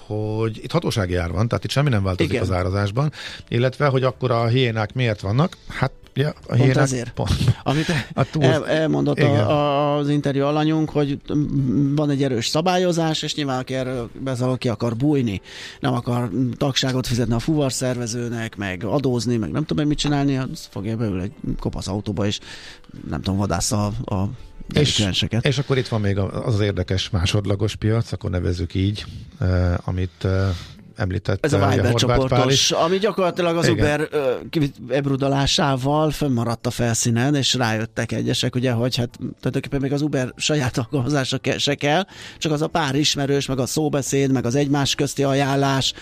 hogy 0.07 0.61
itt 0.63 0.73
hatósági 0.73 1.15
ár 1.15 1.31
van, 1.31 1.49
tehát 1.49 1.65
itt 1.65 1.71
semmi 1.71 1.89
nem 1.89 2.03
változik 2.03 2.33
Igen. 2.33 2.43
az 2.43 2.51
árazásban, 2.51 3.13
illetve, 3.49 3.87
hogy 3.87 4.03
akkor 4.05 4.31
a 4.31 4.47
hiénák 4.47 4.95
miért 4.95 5.21
vannak. 5.21 5.57
Hát 5.69 5.93
Ja, 6.15 6.29
a 6.29 6.33
pont 6.47 6.61
hírek, 6.61 6.77
ezért. 6.77 7.13
Pont. 7.13 7.31
Amit 7.63 7.89
a 8.15 8.27
el, 8.41 8.69
elmondott 8.69 9.19
a, 9.19 9.97
az 9.97 10.09
interjú 10.09 10.45
alanyunk, 10.45 10.91
hogy 10.91 11.19
van 11.95 12.11
egy 12.11 12.23
erős 12.23 12.47
szabályozás, 12.47 13.23
és 13.23 13.35
nyilván 13.35 13.59
aki 13.59 13.75
erről 13.75 14.11
bezal, 14.19 14.59
ki 14.59 14.69
akar 14.69 14.97
bújni, 14.97 15.41
nem 15.81 15.95
akar 15.95 16.31
tagságot 16.57 17.07
fizetni 17.07 17.35
a 17.35 17.39
fuvar 17.39 17.73
szervezőnek, 17.73 18.57
meg 18.57 18.85
adózni, 18.85 19.37
meg 19.37 19.51
nem 19.51 19.65
tudom 19.65 19.87
mit 19.87 19.99
csinálni, 19.99 20.37
az 20.37 20.69
fogja 20.71 20.97
beül 20.97 21.21
egy 21.21 21.33
kopasz 21.59 21.89
autóba, 21.89 22.27
és 22.27 22.39
nem 23.09 23.21
tudom, 23.23 23.39
vadásza 23.39 23.93
a, 24.05 24.15
a 24.15 24.31
és, 24.73 25.09
és 25.41 25.59
akkor 25.59 25.79
itt 25.79 25.89
van 25.89 26.01
még 26.01 26.19
az, 26.19 26.55
az 26.55 26.61
érdekes 26.61 27.11
másodlagos 27.11 27.77
piac, 27.77 28.13
akkor 28.13 28.31
nevezzük 28.31 28.75
így, 28.75 29.05
eh, 29.39 29.89
amit 29.89 30.25
eh, 30.25 30.49
említett. 31.01 31.45
Ez 31.45 31.53
a 31.53 31.69
Viber 31.69 31.95
csoportos, 31.95 32.71
ami 32.71 32.99
gyakorlatilag 32.99 33.57
az 33.57 33.69
Igen. 33.69 34.01
Uber 34.01 34.09
ebrudalásával 34.89 36.11
fönnmaradt 36.11 36.67
a 36.67 36.71
felszínen, 36.71 37.35
és 37.35 37.55
rájöttek 37.55 38.13
egyesek, 38.13 38.55
ugye, 38.55 38.73
hogy 38.73 38.97
hát 38.97 39.19
tulajdonképpen 39.19 39.81
még 39.81 39.93
az 39.93 40.03
Uber 40.03 40.33
saját 40.37 40.79
alkalmazása 40.79 41.39
se 41.57 41.75
kell, 41.75 42.07
csak 42.39 42.53
az 42.53 42.63
a 42.63 42.67
pár 42.67 42.95
ismerős, 42.95 43.47
meg 43.47 43.59
a 43.59 43.67
szóbeszéd, 43.67 44.33
meg 44.33 44.47
az 44.47 44.55
egymás 44.55 44.95
közti 44.95 45.23
ajánlás, 45.23 45.93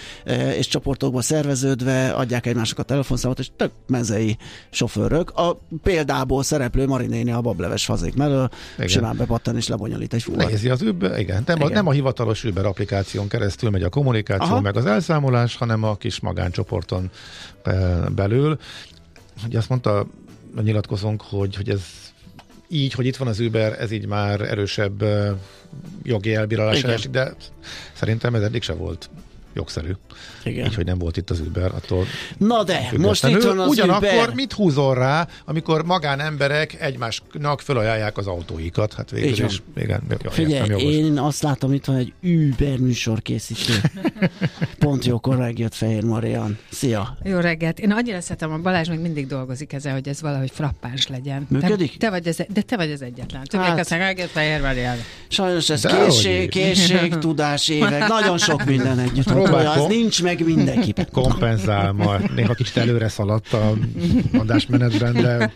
és 0.56 0.66
csoportokba 0.68 1.22
szerveződve 1.22 2.10
adják 2.10 2.46
egymásnak 2.46 2.78
a 2.78 2.82
telefonszámot, 2.82 3.38
és 3.38 3.48
tök 3.56 3.70
mezei 3.86 4.36
sofőrök. 4.70 5.30
A 5.30 5.60
példából 5.82 6.42
szereplő 6.42 6.86
Marinéni 6.86 7.30
a 7.30 7.40
bableves 7.40 7.84
fazék 7.84 8.14
mellől 8.14 8.48
igen. 8.76 8.88
simán 8.88 9.16
bepattan 9.16 9.56
és 9.56 9.68
lebonyolít 9.68 10.14
egy 10.14 10.22
fuvar. 10.22 10.46
Nézi 10.46 10.68
az 10.68 10.82
Uber, 10.82 11.18
igen. 11.18 11.42
Nem, 11.46 11.56
igen. 11.56 11.68
A, 11.68 11.74
nem 11.74 11.86
a 11.86 11.90
hivatalos 11.90 12.44
Uber 12.44 12.66
applikáción 12.66 13.28
keresztül 13.28 13.70
megy 13.70 13.82
a 13.82 13.88
kommunikáció, 13.88 14.52
Aha. 14.52 14.60
meg 14.60 14.76
az 14.76 14.86
elszámolás, 14.88 15.56
hanem 15.56 15.82
a 15.82 15.96
kis 15.96 16.20
magáncsoporton 16.20 17.10
eh, 17.62 18.06
belül. 18.08 18.58
Ugye 19.46 19.58
azt 19.58 19.68
mondta 19.68 20.06
a 20.56 20.60
nyilatkozónk, 20.60 21.22
hogy, 21.22 21.56
hogy 21.56 21.68
ez 21.68 21.82
így, 22.68 22.92
hogy 22.92 23.06
itt 23.06 23.16
van 23.16 23.28
az 23.28 23.40
Uber, 23.40 23.80
ez 23.80 23.90
így 23.90 24.06
már 24.06 24.40
erősebb 24.40 25.02
uh, 25.02 25.30
jogi 26.02 26.34
elbírálásra 26.34 26.92
esik, 26.92 27.10
de 27.10 27.34
szerintem 27.92 28.34
ez 28.34 28.42
eddig 28.42 28.62
se 28.62 28.72
volt 28.72 29.10
jogszerű. 29.54 29.90
Igen. 30.44 30.66
Így, 30.66 30.74
hogy 30.74 30.84
nem 30.84 30.98
volt 30.98 31.16
itt 31.16 31.30
az 31.30 31.40
Uber, 31.40 31.64
attól 31.74 32.04
Na 32.38 32.64
de, 32.64 32.90
most 32.98 33.26
itt 33.26 33.42
van 33.42 33.58
az 33.58 33.68
Ugyanakkor 33.68 34.08
Uber. 34.08 34.34
mit 34.34 34.52
húzol 34.52 34.94
rá, 34.94 35.28
amikor 35.44 35.84
magánemberek 35.84 36.80
egymásnak 36.80 37.60
fölajánlják 37.60 38.16
az 38.18 38.26
autóikat? 38.26 38.94
Hát 38.94 39.10
végül 39.10 39.44
is, 39.46 39.62
igen, 39.76 40.02
jaj, 40.08 40.18
Figyelj, 40.32 40.58
nem 40.68 40.78
jogos. 40.78 40.94
én 40.94 41.18
azt 41.18 41.42
látom, 41.42 41.72
itt 41.72 41.84
van 41.84 41.96
egy 41.96 42.12
Uber 42.22 42.78
műsorkészítő. 42.78 43.74
Pont 44.78 45.04
jókor 45.04 45.36
megjött 45.36 45.74
Fehér 45.74 46.02
Marian. 46.04 46.58
Szia! 46.70 47.16
Jó 47.22 47.38
reggelt. 47.38 47.78
Én 47.78 47.90
annyira 47.90 48.20
szeretem, 48.20 48.52
a 48.52 48.58
Balázs 48.58 48.88
még 48.88 48.98
mindig 48.98 49.26
dolgozik 49.26 49.72
ezen, 49.72 49.92
hogy 49.92 50.08
ez 50.08 50.20
valahogy 50.20 50.50
frappáns 50.50 51.06
legyen. 51.06 51.46
Működik? 51.50 51.90
Te, 51.90 51.96
te 51.98 52.10
vagy 52.10 52.28
az, 52.28 52.42
de 52.52 52.60
te 52.62 52.76
vagy 52.76 52.90
az 52.90 53.02
egyetlen. 53.02 53.44
Többiek 53.44 53.68
Hát. 53.70 53.78
aztán 53.78 53.98
megjött 53.98 54.30
Fehér 54.30 54.60
Marian. 54.60 54.96
Sajnos 55.28 55.70
ez 55.70 55.80
Dehogy 55.80 56.06
készség, 56.08 56.48
készség, 56.50 57.14
tudás, 57.26 57.68
évek, 57.68 58.08
nagyon 58.08 58.38
sok 58.38 58.64
minden 58.64 58.98
együtt. 58.98 59.30
Próbál, 59.42 59.66
az 59.66 59.76
kom- 59.76 59.88
nincs 59.88 60.22
meg 60.22 60.44
mindenki. 60.44 60.92
kompenzál 61.12 61.92
ma. 61.92 62.16
Néha 62.34 62.54
kicsit 62.54 62.76
előre 62.76 63.08
szaladt 63.08 63.52
a 63.52 63.72
adásmenetben, 64.38 65.12
de 65.12 65.52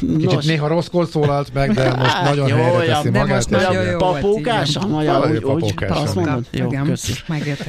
kicsit 0.00 0.30
Nos. 0.32 0.44
néha 0.44 0.66
rosszkor 0.68 1.06
szólalt 1.06 1.54
meg, 1.54 1.72
de 1.72 1.94
most 1.94 2.10
Hát, 2.12 2.24
nagyon 2.24 2.48
jó, 2.48 2.56
helyre 2.56 2.84
teszi 2.84 3.10
de 3.10 3.18
magát. 3.18 3.34
most 3.34 3.50
nagyon 3.50 3.72
igen. 3.72 3.98
jó. 4.00 4.88
Magyar, 4.88 5.14
Valahogy 5.14 5.44
úgy, 5.44 5.62
úgy, 5.62 5.84
azt 5.88 6.14
mondod? 6.14 6.46
Jó, 6.50 6.66
Igen, 6.66 6.84
köszi. 6.84 7.12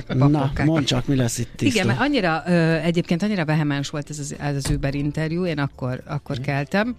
A 0.08 0.13
Na, 0.13 0.51
mondd 0.65 0.84
csak, 0.84 1.08
mi 1.08 1.15
lesz 1.15 1.38
itt 1.38 1.49
tiszta. 1.56 1.75
Igen, 1.75 1.88
mert 1.88 1.99
annyira, 1.99 2.43
ö, 2.47 2.73
egyébként 2.75 3.23
annyira 3.23 3.45
vehemens 3.45 3.89
volt 3.89 4.10
ez 4.10 4.19
az, 4.19 4.36
ez 4.39 4.56
az 4.56 4.69
Uber 4.75 4.95
interjú, 4.95 5.45
én 5.45 5.60
akkor, 5.60 6.01
akkor 6.08 6.39
keltem, 6.39 6.95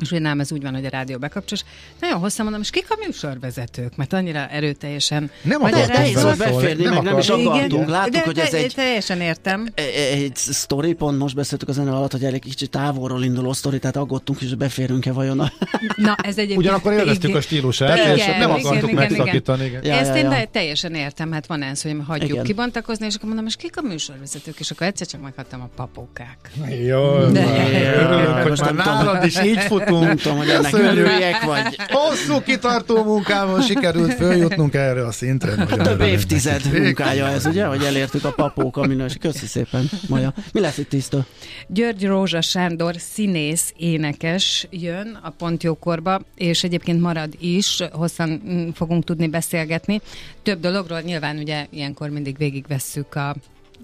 és 0.00 0.10
ugye 0.10 0.20
nem, 0.20 0.40
ez 0.40 0.52
úgy 0.52 0.62
van, 0.62 0.74
hogy 0.74 0.84
a 0.84 0.88
rádió 0.88 1.18
bekapcsol, 1.18 1.58
és 1.58 1.64
nagyon 2.00 2.18
hosszan 2.18 2.44
mondom, 2.44 2.62
és 2.62 2.70
kik 2.70 2.86
a 2.88 2.96
műsorvezetők? 3.06 3.96
Mert 3.96 4.12
annyira 4.12 4.46
erőteljesen... 4.48 5.30
Nem 5.42 5.60
volt 5.60 5.72
beleszólni, 5.72 6.36
beférni, 6.36 6.84
meg 6.84 7.02
nem 7.02 7.18
is 7.18 7.28
akartunk. 7.28 7.88
Láttuk, 7.88 8.12
de, 8.12 8.22
hogy 8.24 8.38
ez 8.38 8.54
egy- 8.54 8.72
Teljesen 8.74 9.20
értem. 9.20 9.68
E- 9.74 9.82
e- 9.82 10.12
egy 10.12 10.36
sztori, 10.36 10.92
pont 10.92 11.18
most 11.18 11.34
beszéltük 11.34 11.68
a 11.68 11.72
zene 11.72 11.90
alatt, 11.90 12.12
hogy 12.12 12.24
elég 12.24 12.40
kicsit 12.40 12.70
távolról 12.70 13.24
induló 13.24 13.52
sztori, 13.52 13.78
tehát 13.78 13.96
aggódtunk 13.96 14.40
is, 14.40 14.54
beférünk-e 14.54 15.12
vajon 15.12 15.40
a... 15.40 15.52
Na, 15.96 16.14
ez 16.22 16.36
egyébként... 16.36 16.58
Ugyanakkor 16.58 16.92
élveztük 16.92 17.34
a 17.34 17.40
stílusát, 17.40 18.16
és 18.16 18.24
nem 18.26 18.50
akartuk 18.50 18.90
igen, 18.90 18.94
megszakítani. 18.94 19.64
Igen. 19.64 19.84
Ja, 19.84 19.94
Ezt 19.94 20.08
ja, 20.10 20.16
én 20.16 20.22
ja. 20.24 20.30
de 20.30 20.44
teljesen 20.52 20.94
értem, 20.94 21.32
hát 21.32 21.46
van 21.46 21.62
ez, 21.62 21.82
hogy 21.82 21.96
hagyjuk 22.06 22.30
Igen. 22.30 22.44
kibontakozni, 22.44 23.06
és 23.06 23.14
akkor 23.14 23.26
mondom, 23.26 23.46
és 23.46 23.56
kik 23.56 23.76
a 23.76 23.82
műsorvezetők, 23.82 24.58
és 24.58 24.70
akkor 24.70 24.86
egyszer 24.86 25.06
csak 25.06 25.22
meghattam 25.22 25.60
a 25.60 25.68
papókák. 25.76 26.50
Jó, 26.86 27.26
De- 27.26 27.96
örülünk, 28.00 28.36
hogy 28.36 28.48
Most 28.48 28.60
már 28.62 28.74
nem 28.74 28.86
nálad 28.86 29.24
is 29.24 29.42
így 29.42 29.60
futunk. 29.88 30.06
Nem 30.06 30.16
tudom, 30.16 30.38
hogy 30.38 30.48
ennek 30.48 30.72
örüljek, 30.72 31.44
vagy 31.44 31.76
Hosszú 31.88 32.40
kitartó 32.40 33.04
munkával 33.04 33.60
sikerült 33.60 34.14
följutnunk 34.14 34.74
erre 34.74 35.06
a 35.06 35.12
szintre. 35.12 35.66
Több 35.66 36.00
évtized 36.00 36.64
neki. 36.64 36.80
munkája 36.80 37.26
ez, 37.26 37.46
ugye, 37.46 37.64
hogy 37.64 37.82
elértük 37.82 38.24
a 38.24 38.32
papóka 38.32 38.86
minős. 38.86 39.16
Köszi 39.20 39.46
szépen, 39.46 39.90
Maja. 40.08 40.34
Mi 40.52 40.60
lesz 40.60 40.78
itt 40.78 40.88
tiszta? 40.88 41.26
György 41.66 42.06
Rózsa 42.06 42.40
Sándor 42.40 42.94
színész, 42.98 43.72
énekes 43.76 44.66
jön 44.70 45.18
a 45.22 45.30
Pont 45.30 45.62
Jókorba, 45.62 46.20
és 46.36 46.64
egyébként 46.64 47.00
marad 47.00 47.34
is, 47.40 47.82
hosszan 47.92 48.42
mm, 48.48 48.68
fogunk 48.68 49.04
tudni 49.04 49.26
beszélgetni. 49.26 50.00
Több 50.42 50.60
dologról 50.60 51.00
nyilván 51.00 51.36
ugye 51.36 51.66
ilyenkor 51.70 52.08
mindig 52.08 52.36
végigvesszük 52.36 53.14
a 53.14 53.36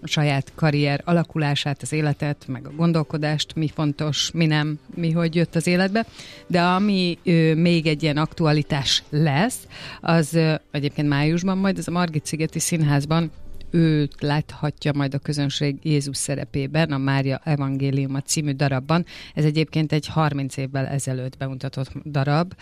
saját 0.05 0.53
karrier 0.55 1.01
alakulását, 1.05 1.83
az 1.83 1.93
életet, 1.93 2.45
meg 2.47 2.67
a 2.67 2.73
gondolkodást, 2.77 3.55
mi 3.55 3.69
fontos, 3.69 4.31
mi 4.31 4.47
nem, 4.47 4.79
mi 4.95 5.11
hogy 5.11 5.35
jött 5.35 5.55
az 5.55 5.67
életbe. 5.67 6.07
De 6.47 6.63
ami 6.63 7.19
ö, 7.25 7.55
még 7.55 7.87
egy 7.87 8.03
ilyen 8.03 8.17
aktualitás 8.17 9.03
lesz, 9.11 9.67
az 10.01 10.35
ö, 10.35 10.55
egyébként 10.71 11.09
májusban 11.09 11.59
majd, 11.59 11.79
az 11.79 11.89
a 11.89 11.91
Margit 11.91 12.27
Szigeti 12.27 12.59
Színházban 12.59 13.31
őt 13.75 14.21
láthatja 14.21 14.93
majd 14.93 15.15
a 15.15 15.19
közönség 15.19 15.77
Jézus 15.83 16.17
szerepében, 16.17 16.93
a 16.93 16.99
Mária 16.99 17.41
Evangéliuma 17.45 18.21
című 18.21 18.53
darabban. 18.53 19.05
Ez 19.35 19.45
egyébként 19.45 19.93
egy 19.93 20.07
30 20.07 20.57
évvel 20.57 20.87
ezelőtt 20.87 21.37
bemutatott 21.37 21.93
darab. 22.05 22.55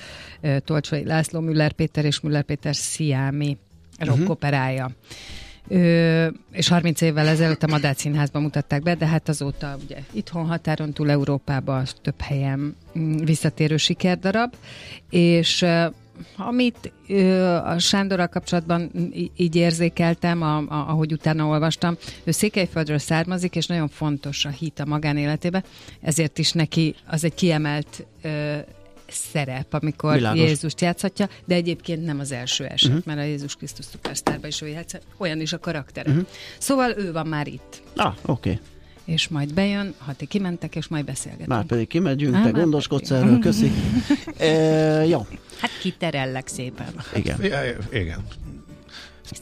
Tolcsai 0.65 1.05
László, 1.05 1.41
Müller 1.41 1.73
Péter 1.73 2.05
és 2.05 2.21
Müller 2.21 2.43
Péter 2.43 2.77
Sziámi 2.77 3.57
rockoperája. 3.99 4.91
Ö, 5.69 6.29
és 6.53 6.69
30 6.69 7.01
évvel 7.01 7.27
ezelőtt 7.27 7.63
a 7.63 7.67
Madách 7.67 7.99
Színházban 7.99 8.43
mutatták 8.43 8.83
be, 8.83 8.95
de 8.95 9.07
hát 9.07 9.29
azóta 9.29 9.77
ugye 9.85 9.99
itthon 10.13 10.47
határon 10.47 10.93
túl 10.93 11.11
Európában 11.11 11.85
több 12.03 12.21
helyen 12.21 12.77
mm, 12.99 13.17
visszatérő 13.17 13.77
sikerdarab, 13.77 14.55
és 15.11 15.65
amit 16.37 16.93
ö, 17.09 17.45
a 17.55 17.79
Sándorral 17.79 18.27
kapcsolatban 18.27 18.91
így 19.37 19.57
érzékeltem, 19.57 20.43
a, 20.43 20.57
a, 20.57 20.67
ahogy 20.69 21.13
utána 21.13 21.47
olvastam, 21.47 21.97
ő 22.25 22.31
Székelyföldről 22.31 22.99
származik, 22.99 23.57
és 23.57 23.67
nagyon 23.67 23.89
fontos 23.89 24.45
a 24.45 24.49
hit 24.49 24.81
a 24.81 24.87
magánéletébe, 24.87 25.63
ezért 26.01 26.39
is 26.39 26.53
neki 26.53 26.95
az 27.07 27.25
egy 27.25 27.35
kiemelt 27.35 28.07
ö, 28.23 28.57
szerep, 29.13 29.75
amikor 29.75 30.15
Világos. 30.15 30.41
Jézust 30.41 30.81
játszhatja, 30.81 31.29
de 31.45 31.55
egyébként 31.55 32.05
nem 32.05 32.19
az 32.19 32.33
első 32.33 32.65
eset, 32.65 32.89
uh-huh. 32.91 33.05
mert 33.07 33.19
a 33.19 33.23
Jézus 33.23 33.57
Krisztus 33.57 33.85
szupersztárban 33.85 34.49
is 34.49 34.61
ő 34.63 34.67
játszik, 34.69 35.01
olyan 35.17 35.41
is 35.41 35.53
a 35.53 35.59
karaktere. 35.59 36.11
Uh-huh. 36.11 36.27
Szóval 36.59 36.95
ő 36.97 37.13
van 37.13 37.27
már 37.27 37.47
itt, 37.47 37.83
Ah, 37.97 38.15
oké. 38.27 38.51
Okay. 38.51 38.61
és 39.05 39.29
majd 39.29 39.55
bejön, 39.55 39.95
ha 39.99 40.13
ti 40.13 40.27
kimentek, 40.27 40.77
és 40.77 40.89
majd 40.89 41.05
beszélgetünk. 41.05 41.49
Már 41.49 41.65
pedig 41.65 41.87
kimegyünk, 41.87 42.35
Á, 42.35 42.43
te 42.43 42.51
gondoskodsz 42.51 43.09
pedig. 43.09 43.25
erről, 43.25 43.39
köszi. 43.39 43.71
E, 44.39 44.49
jó, 45.07 45.27
Hát 45.61 45.71
kiterellek 45.81 46.49
szépen. 46.49 46.95
igen. 47.15 47.39
Igen. 47.93 48.25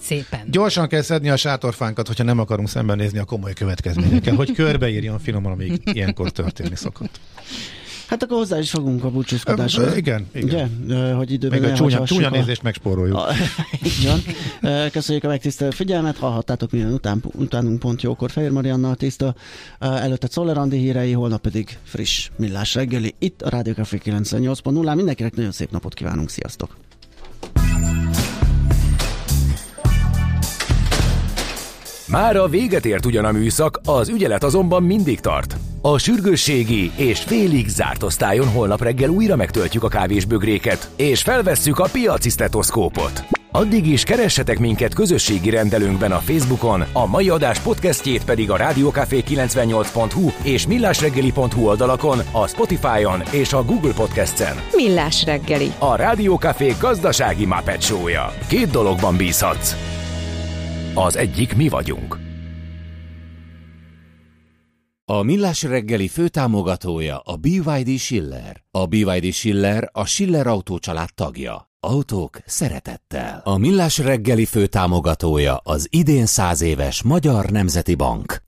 Szépen. 0.01 0.41
Gyorsan 0.51 0.89
kell 0.89 1.03
szedni 1.03 1.31
a 1.31 1.37
sátorfánkat, 1.37 2.07
hogyha 2.07 2.25
nem 2.25 2.39
akarunk 2.39 2.69
szembenézni 2.69 3.19
a 3.19 3.25
komoly 3.25 3.53
következményekkel, 3.53 4.35
hogy 4.35 4.53
körbeírjon 4.63 5.19
finoman, 5.19 5.53
amíg 5.53 5.81
ilyenkor 5.85 6.31
történni 6.31 6.77
szokott. 6.77 7.21
Hát 8.11 8.23
akkor 8.23 8.37
hozzá 8.37 8.59
is 8.59 8.71
fogunk 8.71 9.05
a 9.05 9.11
búcsúzkodáshoz. 9.11 9.97
Igen, 9.97 10.27
igen. 10.35 10.71
Ugye? 10.85 11.13
Hogy 11.15 11.33
időben 11.33 11.61
Még 11.61 11.71
a 11.71 11.75
csúnya, 11.75 12.05
csúnya 12.05 12.27
a- 12.27 12.31
nézést 12.31 12.63
megspóroljuk. 12.63 13.17
A. 13.17 13.27
Ö, 14.61 14.87
Köszönjük 14.93 15.25
a 15.25 15.29
megtisztelő 15.29 15.71
figyelmet, 15.71 16.17
hallhattátok 16.17 16.71
minden 16.71 16.93
után, 16.93 17.23
utánunk 17.35 17.79
pont 17.79 18.03
jókor 18.03 18.31
Fehér 18.31 18.51
Mariannal 18.51 18.95
tiszta, 18.95 19.35
előtte 19.79 20.27
Czoller 20.27 20.59
Andi 20.59 20.79
hírei, 20.79 21.13
holnap 21.13 21.41
pedig 21.41 21.79
friss 21.83 22.31
millás 22.37 22.75
reggeli, 22.75 23.15
itt 23.19 23.43
a 23.43 23.49
Rádió 23.49 23.73
Café 23.73 24.01
98.0. 24.05 24.95
Mindenkinek 24.95 25.35
nagyon 25.37 25.53
szép 25.53 25.71
napot 25.71 25.95
kívánunk, 25.95 26.31
sziasztok! 26.31 26.77
Már 32.09 32.37
a 32.37 32.49
véget 32.49 32.85
ért 32.87 33.07
ugyan 33.07 33.25
a 33.25 33.33
műszak, 33.33 33.81
az 33.85 34.09
ügyelet 34.09 34.45
azonban 34.45 34.83
mindig 34.83 35.21
tart. 35.21 35.57
A 35.83 35.99
sürgősségi 35.99 36.91
és 36.97 37.21
félig 37.21 37.69
zárt 37.69 38.03
osztályon 38.03 38.49
holnap 38.49 38.83
reggel 38.83 39.09
újra 39.09 39.37
megtöltjük 39.37 39.83
a 39.83 39.89
kávésbögréket, 39.89 40.91
és 40.97 41.23
felvesszük 41.23 41.79
a 41.79 41.89
piaci 41.93 42.29
stetoszkópot. 42.29 43.25
Addig 43.53 43.87
is 43.87 44.03
keressetek 44.03 44.59
minket 44.59 44.95
közösségi 44.95 45.51
rendelőnkben 45.51 46.13
a 46.13 46.19
Facebookon, 46.19 46.85
a 46.93 47.07
mai 47.07 47.29
adás 47.29 47.59
podcastjét 47.59 48.25
pedig 48.25 48.51
a 48.51 48.57
rádiókafé 48.57 49.23
98hu 49.29 50.33
és 50.43 50.67
millásreggeli.hu 50.67 51.67
oldalakon, 51.67 52.19
a 52.33 52.47
Spotify-on 52.47 53.23
és 53.33 53.53
a 53.53 53.65
Google 53.65 53.93
Podcast-en. 53.93 54.57
Millás 54.73 55.25
reggeli. 55.25 55.73
A 55.79 55.97
Rádiókafé 55.97 56.75
gazdasági 56.81 57.47
Muppet 57.47 57.83
Show-ja. 57.83 58.33
Két 58.49 58.71
dologban 58.71 59.17
bízhatsz. 59.17 59.75
Az 60.95 61.17
egyik 61.17 61.57
mi 61.57 61.69
vagyunk. 61.69 62.30
A 65.11 65.23
Millás 65.23 65.63
reggeli 65.63 66.09
főtámogatója 66.09 67.19
a 67.19 67.37
BYD 67.37 67.99
Schiller. 67.99 68.63
A 68.71 68.87
BYD 68.87 69.33
Schiller 69.33 69.91
a 69.93 70.05
Schiller 70.05 70.47
Autó 70.47 70.79
család 70.79 71.09
tagja. 71.15 71.69
Autók 71.81 72.39
szeretettel. 72.47 73.41
A 73.45 73.57
Millás 73.57 73.99
reggeli 73.99 74.45
főtámogatója 74.45 75.57
az 75.57 75.87
idén 75.91 76.27
száz 76.27 76.61
éves 76.61 77.03
Magyar 77.03 77.51
Nemzeti 77.51 77.95
Bank. 77.95 78.39